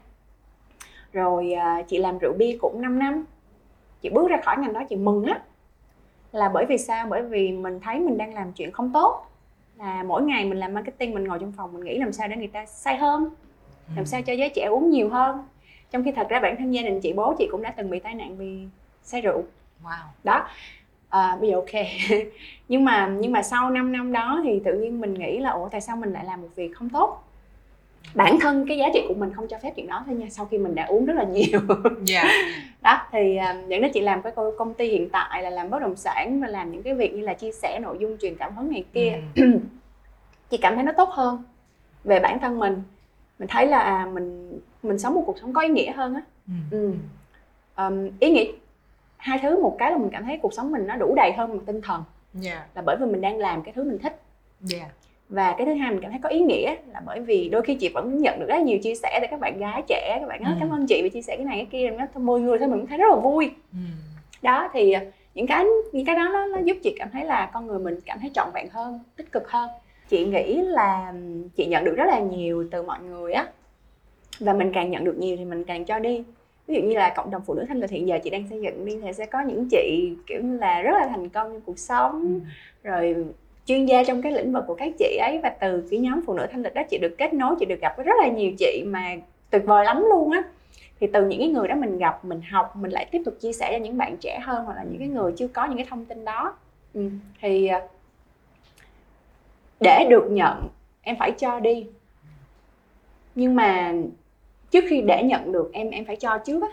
Rồi 1.14 1.54
à, 1.54 1.82
chị 1.88 1.98
làm 1.98 2.18
rượu 2.18 2.34
bia 2.34 2.58
cũng 2.62 2.82
5 2.82 3.00
năm. 3.00 3.26
Chị 4.02 4.10
bước 4.10 4.30
ra 4.30 4.38
khỏi 4.44 4.58
ngành 4.58 4.74
đó 4.74 4.84
chị 4.90 4.96
mừng 4.96 5.24
á 5.26 5.40
là 6.32 6.50
bởi 6.54 6.66
vì 6.66 6.78
sao? 6.78 7.08
Bởi 7.10 7.22
vì 7.22 7.52
mình 7.52 7.80
thấy 7.80 8.00
mình 8.00 8.18
đang 8.18 8.34
làm 8.34 8.52
chuyện 8.52 8.72
không 8.72 8.92
tốt. 8.94 9.26
Là 9.78 10.04
mỗi 10.04 10.22
ngày 10.24 10.46
mình 10.46 10.58
làm 10.60 10.74
marketing 10.74 11.14
mình 11.14 11.24
ngồi 11.24 11.40
trong 11.40 11.52
phòng 11.52 11.74
mình 11.74 11.84
nghĩ 11.84 11.98
làm 12.00 12.14
sao 12.14 12.28
để 12.28 12.36
người 12.36 12.48
ta 12.48 12.66
say 12.66 12.98
hơn 12.98 13.30
làm 13.96 14.06
sao 14.06 14.22
cho 14.22 14.34
giới 14.34 14.50
trẻ 14.50 14.66
uống 14.66 14.90
nhiều 14.90 15.10
hơn. 15.10 15.44
Trong 15.92 16.04
khi 16.04 16.12
thật 16.12 16.30
ra 16.30 16.40
bản 16.40 16.56
thân 16.58 16.72
gia 16.72 16.82
đình 16.82 17.02
chị 17.02 17.14
bố 17.14 17.34
chị 17.38 17.48
cũng 17.52 17.62
đã 17.62 17.72
từng 17.78 17.90
bị 17.90 18.00
tai 18.00 18.16
nạn 18.16 18.38
vì 18.38 18.60
say 19.04 19.22
rượu. 19.22 19.44
Wow. 19.84 20.06
Đó. 20.24 20.48
À, 21.10 21.38
bây 21.42 21.50
giờ 21.50 21.56
ok. 21.56 21.86
Nhưng 22.68 22.86
mà 22.86 23.08
nhưng 23.20 23.32
mà 23.32 23.42
sau 23.42 23.70
5 23.70 23.92
năm 23.92 24.12
đó 24.12 24.42
thì 24.44 24.62
tự 24.66 24.74
nhiên 24.74 25.02
mình 25.02 25.14
nghĩ 25.14 25.40
là 25.40 25.50
ủa 25.50 25.70
tại 25.70 25.82
sao 25.82 25.96
mình 25.96 26.14
lại 26.14 26.26
làm 26.26 26.42
một 26.42 26.48
việc 26.56 26.72
không 26.76 26.90
tốt? 26.90 27.24
Bản 28.16 28.40
thân 28.40 28.66
cái 28.68 28.78
giá 28.78 28.86
trị 28.94 29.06
của 29.08 29.14
mình 29.14 29.34
không 29.34 29.48
cho 29.48 29.58
phép 29.64 29.74
chuyện 29.76 29.88
đó 29.88 30.04
thôi 30.06 30.16
nha 30.16 30.28
sau 30.30 30.46
khi 30.46 30.58
mình 30.58 30.76
đã 30.76 30.86
uống 30.86 31.06
rất 31.06 31.14
là 31.16 31.24
nhiều. 31.24 31.60
Dạ. 32.04 32.24
Đó 32.82 33.02
thì 33.12 33.36
à, 33.36 33.54
dẫn 33.68 33.82
đến 33.82 33.92
chị 33.94 34.02
làm 34.02 34.22
cái 34.22 34.34
cô- 34.36 34.54
công 34.58 34.74
ty 34.74 34.88
hiện 34.88 35.10
tại 35.10 35.44
là 35.44 35.50
làm 35.50 35.70
bất 35.70 35.80
động 35.82 35.96
sản 35.96 36.42
và 36.42 36.48
làm 36.48 36.72
những 36.72 36.84
cái 36.84 36.94
việc 36.94 37.14
như 37.14 37.22
là 37.22 37.34
chia 37.34 37.52
sẻ 37.52 37.80
nội 37.82 37.98
dung 38.00 38.18
truyền 38.22 38.36
cảm 38.36 38.56
hứng 38.56 38.72
này 38.72 38.84
kia. 38.94 39.14
Ừ. 39.36 39.44
chị 40.50 40.58
cảm 40.58 40.76
thấy 40.76 40.84
nó 40.84 40.92
tốt 40.92 41.10
hơn 41.10 41.44
về 42.04 42.20
bản 42.20 42.40
thân 42.40 42.60
mình 42.60 42.82
mình 43.40 43.48
thấy 43.48 43.68
là 43.68 43.80
à, 43.80 44.06
mình 44.14 44.60
mình 44.84 45.00
sống 45.00 45.14
một 45.16 45.24
cuộc 45.26 45.38
sống 45.42 45.54
có 45.54 45.62
ý 45.62 45.70
nghĩa 45.70 45.92
hơn 45.92 46.14
á 46.16 46.22
Ừ. 46.48 46.54
ừ. 46.72 46.94
Ờm, 47.76 48.10
ý 48.20 48.32
nghĩa 48.32 48.52
hai 49.18 49.40
thứ 49.42 49.62
một 49.62 49.76
cái 49.80 49.92
là 49.92 49.98
mình 49.98 50.10
cảm 50.12 50.26
thấy 50.26 50.40
cuộc 50.42 50.54
sống 50.54 50.72
mình 50.72 50.88
nó 50.88 50.96
đủ 50.96 51.14
đầy 51.16 51.32
hơn 51.34 51.50
một 51.50 51.60
tinh 51.66 51.82
thần 51.82 52.04
dạ 52.34 52.66
là 52.76 52.82
bởi 52.86 52.98
vì 53.00 53.06
mình 53.06 53.22
đang 53.22 53.38
làm 53.38 53.64
cái 53.64 53.74
thứ 53.74 53.84
mình 53.84 53.98
thích 54.00 54.22
dạ 54.62 54.86
và 55.30 55.56
cái 55.58 55.66
thứ 55.66 55.74
hai 55.74 55.92
mình 55.92 56.00
cảm 56.02 56.12
thấy 56.12 56.20
có 56.24 56.30
ý 56.30 56.40
nghĩa 56.40 56.76
là 56.94 57.02
bởi 57.06 57.20
vì 57.20 57.50
đôi 57.50 57.62
khi 57.62 57.76
chị 57.76 57.90
vẫn 57.94 58.18
nhận 58.22 58.40
được 58.40 58.46
rất 58.50 58.56
là 58.56 58.62
nhiều 58.62 58.80
chia 58.84 58.96
sẻ 58.96 59.20
từ 59.22 59.28
các 59.32 59.40
bạn 59.40 59.58
gái 59.60 59.84
trẻ 59.88 60.18
các 60.22 60.28
bạn 60.28 60.44
nói 60.44 60.54
Ừ. 60.54 60.58
cảm 60.60 60.70
ơn 60.70 60.88
chị 60.88 61.00
vì 61.04 61.10
chia 61.10 61.22
sẻ 61.22 61.36
cái 61.38 61.46
này 61.46 61.56
cái 61.58 61.68
kia 61.72 61.90
nó 61.90 62.06
mười 62.20 62.42
người 62.42 62.60
thôi 62.60 62.68
mình 62.68 62.80
cũng 62.80 62.88
thấy 62.88 62.98
rất 62.98 63.08
là 63.10 63.16
vui 63.16 63.52
ừ. 63.72 63.78
đó 64.42 64.70
thì 64.74 64.92
à, 64.92 65.02
những 65.34 65.48
cái 65.48 65.66
những 65.92 66.06
cái 66.06 66.16
đó 66.16 66.30
nó, 66.34 66.46
nó 66.46 66.58
giúp 66.60 66.78
chị 66.84 66.96
cảm 67.00 67.10
thấy 67.14 67.26
là 67.26 67.50
con 67.54 67.68
người 67.68 67.80
mình 67.80 68.00
cảm 68.06 68.20
thấy 68.20 68.32
trọn 68.34 68.48
vẹn 68.54 68.70
hơn 68.72 69.00
tích 69.16 69.32
cực 69.32 69.52
hơn 69.52 69.70
chị 70.10 70.26
nghĩ 70.26 70.62
là 70.62 71.14
chị 71.56 71.66
nhận 71.66 71.86
được 71.86 71.94
rất 71.96 72.06
là 72.08 72.20
nhiều 72.20 72.68
từ 72.72 72.84
mọi 72.84 73.00
người 73.00 73.34
á 73.34 73.48
và 74.40 74.54
mình 74.54 74.72
càng 74.74 74.92
nhận 74.92 75.04
được 75.04 75.18
nhiều 75.18 75.38
thì 75.38 75.46
mình 75.46 75.64
càng 75.64 75.86
cho 75.86 76.00
đi 76.00 76.24
ví 76.68 76.76
dụ 76.76 76.82
như 76.82 76.96
là 76.96 77.14
cộng 77.16 77.32
đồng 77.32 77.42
phụ 77.46 77.54
nữ 77.54 77.66
thanh 77.68 77.80
lịch 77.80 77.90
hiện 77.90 78.08
giờ 78.08 78.20
chị 78.24 78.30
đang 78.30 78.48
xây 78.50 78.62
dựng 78.62 78.86
đi 78.86 78.98
thì 79.04 79.14
sẽ 79.14 79.26
có 79.26 79.42
những 79.42 79.68
chị 79.72 80.14
kiểu 80.28 80.42
như 80.44 80.58
là 80.58 80.82
rất 80.82 80.92
là 81.00 81.08
thành 81.08 81.30
công 81.30 81.52
trong 81.52 81.62
cuộc 81.62 81.80
sống 81.80 82.22
Ừ. 82.24 82.40
rồi 82.90 83.16
chuyên 83.66 83.86
gia 83.86 84.04
trong 84.04 84.22
cái 84.22 84.32
lĩnh 84.32 84.54
vực 84.54 84.64
của 84.68 84.76
các 84.76 84.94
chị 85.00 85.18
ấy 85.22 85.40
và 85.44 85.50
từ 85.50 85.88
cái 85.92 86.00
nhóm 86.00 86.22
phụ 86.26 86.34
nữ 86.34 86.46
thanh 86.52 86.62
lịch 86.62 86.74
đó 86.74 86.82
chị 86.90 86.98
được 86.98 87.16
kết 87.18 87.34
nối 87.34 87.56
chị 87.60 87.66
được 87.66 87.82
gặp 87.82 87.94
với 87.98 88.06
rất 88.06 88.14
là 88.22 88.28
nhiều 88.28 88.52
chị 88.60 88.84
mà 88.86 89.16
tuyệt 89.50 89.62
vời 89.66 89.86
lắm 89.86 90.04
luôn 90.10 90.32
á 90.32 90.44
thì 91.00 91.08
từ 91.14 91.26
những 91.28 91.40
cái 91.40 91.50
người 91.50 91.68
đó 91.68 91.76
mình 91.76 91.98
gặp 91.98 92.26
mình 92.26 92.42
học 92.52 92.76
mình 92.76 92.92
lại 92.92 93.06
tiếp 93.12 93.22
tục 93.26 93.34
chia 93.42 93.54
sẻ 93.54 93.70
cho 93.72 93.84
những 93.84 93.98
bạn 93.98 94.18
trẻ 94.18 94.40
hơn 94.44 94.66
hoặc 94.66 94.76
là 94.78 94.84
những 94.84 95.00
cái 95.00 95.08
người 95.08 95.32
chưa 95.38 95.48
có 95.48 95.66
những 95.66 95.78
cái 95.78 95.88
thông 95.90 96.06
tin 96.06 96.26
đó 96.26 96.56
ừ. 96.94 97.10
thì 97.42 97.68
à, 97.68 97.82
để 99.80 100.08
được 100.10 100.28
nhận 100.32 100.68
em 101.02 101.16
phải 101.20 101.32
cho 101.32 101.60
đi 101.60 101.88
nhưng 103.36 103.56
mà 103.56 103.94
trước 104.72 104.84
khi 104.90 105.02
để 105.02 105.24
nhận 105.24 105.52
được 105.52 105.70
em 105.74 105.90
em 105.90 106.06
phải 106.06 106.16
cho 106.16 106.38
trước 106.46 106.62
á 106.62 106.68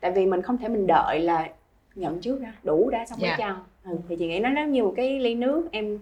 tại 0.00 0.10
vì 0.10 0.26
mình 0.26 0.42
không 0.42 0.58
thể 0.58 0.68
mình 0.68 0.86
đợi 0.86 1.20
là 1.20 1.48
nhận 1.94 2.20
trước 2.20 2.40
ra 2.40 2.52
đủ 2.62 2.90
đã 2.90 3.06
xong 3.06 3.18
mới 3.20 3.30
Dạ. 3.30 3.36
cho 3.38 3.90
ừ, 3.90 3.98
thì 4.08 4.16
chị 4.16 4.26
nghĩ 4.28 4.38
nó 4.40 4.50
giống 4.56 4.72
như 4.72 4.84
một 4.84 4.92
cái 4.96 5.20
ly 5.20 5.34
nước 5.34 5.68
em 5.72 5.98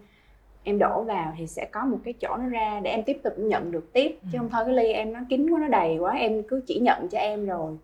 em 0.65 0.79
đổ 0.79 1.03
vào 1.03 1.35
thì 1.39 1.47
sẽ 1.47 1.69
có 1.73 1.85
một 1.85 1.99
cái 2.05 2.15
chỗ 2.21 2.37
nó 2.37 2.49
ra 2.49 2.81
để 2.85 2.91
em 2.91 3.03
tiếp 3.03 3.19
tục 3.25 3.33
nhận 3.39 3.73
được 3.73 3.93
tiếp 3.93 4.19
chứ 4.23 4.29
Ừ. 4.33 4.39
không 4.39 4.49
thôi 4.51 4.63
cái 4.67 4.75
ly 4.75 4.93
em 4.93 5.13
nó 5.13 5.21
kín 5.29 5.51
quá 5.51 5.61
nó 5.61 5.69
đầy 5.69 5.99
quá 5.99 6.13
em 6.13 6.43
cứ 6.43 6.63
chỉ 6.67 6.79
nhận 6.79 7.09
cho 7.09 7.19
em 7.19 7.47
rồi 7.47 7.77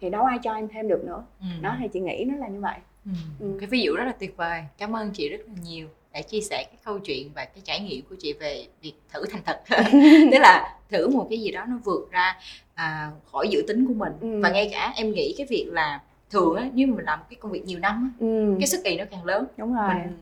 thì 0.00 0.10
đâu 0.10 0.24
ai 0.24 0.38
cho 0.42 0.54
em 0.54 0.68
thêm 0.68 0.88
được 0.88 1.04
nữa 1.04 1.24
Ừ. 1.40 1.46
đó 1.62 1.76
thì 1.80 1.88
chị 1.88 2.00
nghĩ 2.00 2.24
nó 2.28 2.36
là 2.36 2.48
như 2.48 2.60
vậy 2.60 2.78
Ừ. 3.04 3.10
Ừ. 3.40 3.56
cái 3.60 3.66
ví 3.66 3.80
dụ 3.82 3.92
rất 3.96 4.04
là 4.04 4.12
tuyệt 4.12 4.36
vời 4.36 4.62
cảm 4.78 4.96
ơn 4.96 5.10
chị 5.14 5.28
rất 5.28 5.38
là 5.46 5.54
nhiều 5.64 5.88
đã 6.18 6.22
chia 6.22 6.40
sẻ 6.40 6.64
cái 6.64 6.76
câu 6.84 6.98
chuyện 6.98 7.30
và 7.34 7.44
cái 7.44 7.62
trải 7.64 7.80
nghiệm 7.80 8.04
của 8.10 8.16
chị 8.20 8.32
về 8.32 8.66
việc 8.82 8.92
thử 9.12 9.24
thành 9.30 9.42
thật 9.46 9.60
tức 10.32 10.38
là 10.40 10.74
thử 10.90 11.08
một 11.08 11.26
cái 11.30 11.40
gì 11.40 11.50
đó 11.50 11.64
nó 11.68 11.76
vượt 11.84 12.08
ra 12.10 12.36
à, 12.74 13.10
khỏi 13.32 13.48
dự 13.50 13.62
tính 13.68 13.86
của 13.86 13.94
mình 13.94 14.12
Ừ. 14.20 14.40
và 14.42 14.50
ngay 14.50 14.68
cả 14.72 14.92
em 14.96 15.12
nghĩ 15.12 15.34
cái 15.38 15.46
việc 15.50 15.66
là 15.72 16.00
thường 16.30 16.54
á 16.56 16.70
nếu 16.74 16.86
mình 16.86 17.04
làm 17.04 17.18
cái 17.30 17.36
công 17.40 17.52
việc 17.52 17.64
nhiều 17.64 17.78
năm 17.78 18.14
á, 18.20 18.26
ừ. 18.26 18.56
cái 18.60 18.66
sức 18.66 18.84
ì 18.84 18.96
nó 18.96 19.04
càng 19.10 19.24
lớn 19.24 19.44
đúng 19.56 19.74
rồi 19.74 19.88
mình 19.94 20.18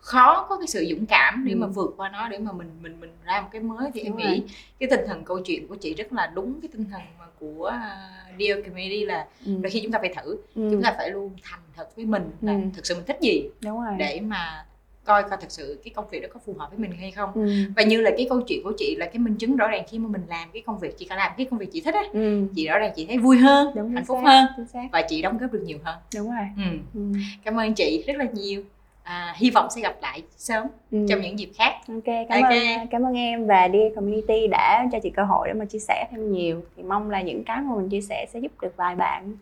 khó 0.00 0.46
có 0.48 0.56
cái 0.58 0.66
sự 0.66 0.86
dũng 0.90 1.06
cảm 1.06 1.44
để 1.46 1.52
Ừ. 1.52 1.56
mà 1.56 1.66
vượt 1.66 1.94
qua 1.96 2.08
nó 2.08 2.28
để 2.28 2.38
mà 2.38 2.52
mình 2.52 2.70
mình 2.82 3.00
mình 3.00 3.10
ra 3.24 3.40
một 3.40 3.48
cái 3.52 3.60
mới 3.62 3.90
thì 3.94 4.00
em 4.00 4.12
Đúng 4.12 4.16
nghĩ 4.16 4.24
rồi. 4.24 4.42
cái 4.80 4.88
tinh 4.90 5.00
thần 5.06 5.24
câu 5.24 5.38
chuyện 5.40 5.68
của 5.68 5.74
chị 5.76 5.94
rất 5.94 6.12
là 6.12 6.26
đúng 6.34 6.60
cái 6.60 6.68
tinh 6.72 6.84
thần 6.90 7.00
mà 7.18 7.24
của 7.40 7.72
uh, 7.76 8.38
Dear 8.40 8.58
Community 8.64 9.04
là 9.04 9.26
ừ. 9.46 9.52
đôi 9.62 9.70
khi 9.70 9.80
chúng 9.82 9.92
ta 9.92 9.98
phải 9.98 10.14
thử 10.16 10.36
Ừ. 10.54 10.68
chúng 10.72 10.82
ta 10.82 10.94
phải 10.96 11.10
luôn 11.10 11.30
thành 11.42 11.60
thật 11.76 11.96
với 11.96 12.04
mình 12.04 12.30
là 12.42 12.52
Ừ. 12.52 12.58
thực 12.74 12.86
sự 12.86 12.94
mình 12.94 13.04
thích 13.06 13.18
gì 13.20 13.48
đúng 13.60 13.84
rồi 13.84 13.94
để 13.98 14.20
mà 14.20 14.64
coi 15.08 15.22
coi 15.22 15.38
thực 15.40 15.50
sự 15.50 15.80
cái 15.84 15.92
công 15.94 16.04
việc 16.10 16.20
đó 16.22 16.28
có 16.34 16.40
phù 16.46 16.54
hợp 16.58 16.68
với 16.70 16.78
mình 16.78 16.92
hay 17.00 17.10
không 17.10 17.30
ừ. 17.34 17.48
và 17.76 17.82
như 17.82 18.00
là 18.00 18.10
cái 18.16 18.26
câu 18.30 18.40
chuyện 18.40 18.60
của 18.64 18.72
chị 18.78 18.96
là 18.98 19.06
cái 19.06 19.18
minh 19.18 19.34
chứng 19.36 19.56
rõ 19.56 19.68
ràng 19.68 19.84
khi 19.88 19.98
mà 19.98 20.08
mình 20.08 20.22
làm 20.28 20.48
cái 20.52 20.62
công 20.66 20.78
việc 20.78 20.98
chị 20.98 21.06
có 21.10 21.16
làm 21.16 21.32
cái 21.36 21.46
công 21.50 21.58
việc 21.58 21.68
chị 21.72 21.80
thích 21.80 21.94
á 21.94 22.02
Ừ. 22.12 22.42
chị 22.56 22.66
rõ 22.68 22.78
ràng 22.78 22.92
chị 22.96 23.06
thấy 23.06 23.18
vui 23.18 23.38
hơn 23.38 23.68
đúng 23.74 23.90
hạnh 23.94 24.04
phúc 24.04 24.18
xác, 24.24 24.48
hơn 24.56 24.66
xác 24.66 24.88
và 24.92 25.02
chị 25.08 25.22
đóng 25.22 25.38
góp 25.38 25.52
được 25.52 25.62
nhiều 25.64 25.78
hơn 25.84 25.96
đúng 26.16 26.26
rồi 26.30 26.46
ừ. 26.56 26.62
ừ. 26.94 27.00
cảm 27.44 27.56
ơn 27.56 27.74
chị 27.74 28.04
rất 28.06 28.16
là 28.16 28.24
nhiều 28.32 28.62
à, 29.02 29.34
hy 29.36 29.50
vọng 29.50 29.68
sẽ 29.74 29.80
gặp 29.80 29.96
lại 30.02 30.22
sớm 30.36 30.66
Ừ. 30.90 31.06
trong 31.08 31.20
những 31.20 31.38
dịp 31.38 31.50
khác 31.58 31.72
Ok, 31.88 32.04
cảm 32.28 32.42
Ok. 32.42 32.50
ơn 32.50 32.88
cảm 32.90 33.02
ơn 33.02 33.14
em 33.14 33.46
và 33.46 33.68
Dear 33.72 33.94
Community 33.94 34.46
đã 34.50 34.86
cho 34.92 34.98
chị 35.02 35.10
cơ 35.10 35.22
hội 35.24 35.48
để 35.48 35.54
mà 35.54 35.64
chia 35.64 35.78
sẻ 35.78 36.06
thêm 36.10 36.32
nhiều. 36.32 36.62
Thì 36.76 36.82
mong 36.82 37.10
là 37.10 37.22
những 37.22 37.44
cái 37.44 37.60
mà 37.60 37.76
mình 37.76 37.88
chia 37.88 38.00
sẻ 38.00 38.26
sẽ 38.32 38.38
giúp 38.40 38.52
được 38.62 38.76
vài 38.76 38.94
bạn 38.94 39.32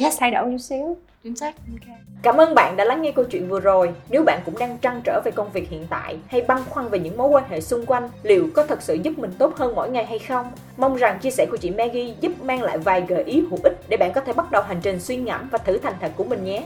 yes 0.00 0.16
thay 0.20 0.30
đổi 0.30 0.50
chút 0.50 0.58
xíu. 0.58 0.96
chính 1.24 1.36
xác 1.36 1.54
Ok. 1.56 1.96
Cảm 2.22 2.36
ơn 2.36 2.54
bạn 2.54 2.76
đã 2.76 2.84
lắng 2.84 3.02
nghe 3.02 3.12
câu 3.12 3.24
chuyện 3.24 3.48
vừa 3.48 3.60
rồi. 3.60 3.90
Nếu 4.10 4.22
bạn 4.22 4.40
cũng 4.44 4.58
đang 4.58 4.78
trăn 4.78 5.00
trở 5.04 5.20
về 5.24 5.30
công 5.30 5.52
việc 5.52 5.68
hiện 5.70 5.86
tại 5.90 6.16
hay 6.28 6.40
băn 6.42 6.58
khoăn 6.68 6.88
về 6.88 6.98
những 6.98 7.16
mối 7.16 7.28
quan 7.28 7.44
hệ 7.50 7.60
xung 7.60 7.86
quanh, 7.86 8.10
liệu 8.22 8.48
có 8.54 8.66
thật 8.66 8.82
sự 8.82 8.94
giúp 8.94 9.18
mình 9.18 9.32
tốt 9.38 9.56
hơn 9.56 9.74
mỗi 9.74 9.90
ngày 9.90 10.06
hay 10.06 10.18
không? 10.18 10.52
Mong 10.76 10.96
rằng 10.96 11.18
chia 11.22 11.30
sẻ 11.30 11.46
của 11.50 11.56
chị 11.56 11.70
Maggie 11.70 12.14
giúp 12.20 12.32
mang 12.42 12.62
lại 12.62 12.78
vài 12.78 13.04
gợi 13.08 13.24
ý 13.24 13.40
hữu 13.40 13.58
ích 13.64 13.72
để 13.88 13.96
bạn 13.96 14.12
có 14.14 14.20
thể 14.20 14.32
bắt 14.32 14.50
đầu 14.50 14.62
hành 14.62 14.80
trình 14.82 15.00
suy 15.00 15.16
ngẫm 15.16 15.48
và 15.48 15.58
thử 15.58 15.78
thành 15.78 15.94
thật 16.00 16.12
của 16.16 16.24
mình 16.24 16.44
nhé. 16.44 16.62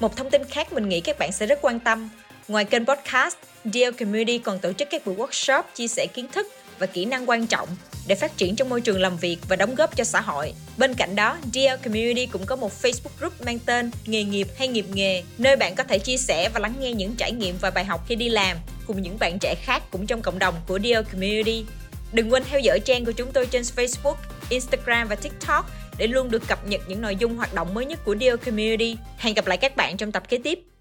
Một 0.00 0.16
thông 0.16 0.30
tin 0.30 0.44
khác 0.44 0.72
mình 0.72 0.88
nghĩ 0.88 1.00
các 1.00 1.18
bạn 1.18 1.32
sẽ 1.32 1.46
rất 1.46 1.58
quan 1.62 1.80
tâm. 1.80 2.08
Ngoài 2.48 2.64
kênh 2.64 2.86
podcast, 2.86 3.36
Dear 3.64 3.94
Community 3.98 4.38
còn 4.38 4.58
tổ 4.58 4.72
chức 4.72 4.88
các 4.90 5.06
buổi 5.06 5.14
workshop 5.14 5.62
chia 5.74 5.88
sẻ 5.88 6.06
kiến 6.14 6.28
thức 6.32 6.46
và 6.78 6.86
kỹ 6.86 7.04
năng 7.04 7.30
quan 7.30 7.46
trọng 7.46 7.68
để 8.06 8.14
phát 8.14 8.36
triển 8.36 8.56
trong 8.56 8.68
môi 8.68 8.80
trường 8.80 9.00
làm 9.00 9.16
việc 9.16 9.38
và 9.48 9.56
đóng 9.56 9.74
góp 9.74 9.96
cho 9.96 10.04
xã 10.04 10.20
hội. 10.20 10.54
Bên 10.76 10.94
cạnh 10.94 11.16
đó, 11.16 11.38
Dear 11.52 11.80
Community 11.80 12.26
cũng 12.26 12.46
có 12.46 12.56
một 12.56 12.72
Facebook 12.82 13.18
group 13.18 13.40
mang 13.40 13.58
tên 13.58 13.90
Nghề 14.06 14.24
nghiệp 14.24 14.48
hay 14.58 14.68
nghiệp 14.68 14.86
nghề, 14.92 15.22
nơi 15.38 15.56
bạn 15.56 15.74
có 15.74 15.84
thể 15.84 15.98
chia 15.98 16.16
sẻ 16.16 16.48
và 16.54 16.60
lắng 16.60 16.74
nghe 16.80 16.92
những 16.92 17.14
trải 17.16 17.32
nghiệm 17.32 17.56
và 17.60 17.70
bài 17.70 17.84
học 17.84 18.04
khi 18.08 18.14
đi 18.14 18.28
làm 18.28 18.56
cùng 18.86 19.02
những 19.02 19.18
bạn 19.18 19.38
trẻ 19.38 19.54
khác 19.54 19.82
cũng 19.90 20.06
trong 20.06 20.22
cộng 20.22 20.38
đồng 20.38 20.54
của 20.66 20.78
Dear 20.84 21.06
Community. 21.12 21.64
Đừng 22.12 22.32
quên 22.32 22.44
theo 22.50 22.60
dõi 22.60 22.80
trang 22.80 23.04
của 23.04 23.12
chúng 23.12 23.32
tôi 23.32 23.46
trên 23.46 23.62
Facebook, 23.62 24.16
Instagram 24.48 25.08
và 25.08 25.14
TikTok 25.14 25.70
để 25.98 26.06
luôn 26.06 26.30
được 26.30 26.48
cập 26.48 26.66
nhật 26.66 26.80
những 26.88 27.00
nội 27.00 27.16
dung 27.16 27.36
hoạt 27.36 27.54
động 27.54 27.74
mới 27.74 27.86
nhất 27.86 28.04
của 28.04 28.16
Dear 28.20 28.40
Community. 28.44 28.96
Hẹn 29.18 29.34
gặp 29.34 29.46
lại 29.46 29.58
các 29.58 29.76
bạn 29.76 29.96
trong 29.96 30.12
tập 30.12 30.28
kế 30.28 30.38
tiếp. 30.44 30.73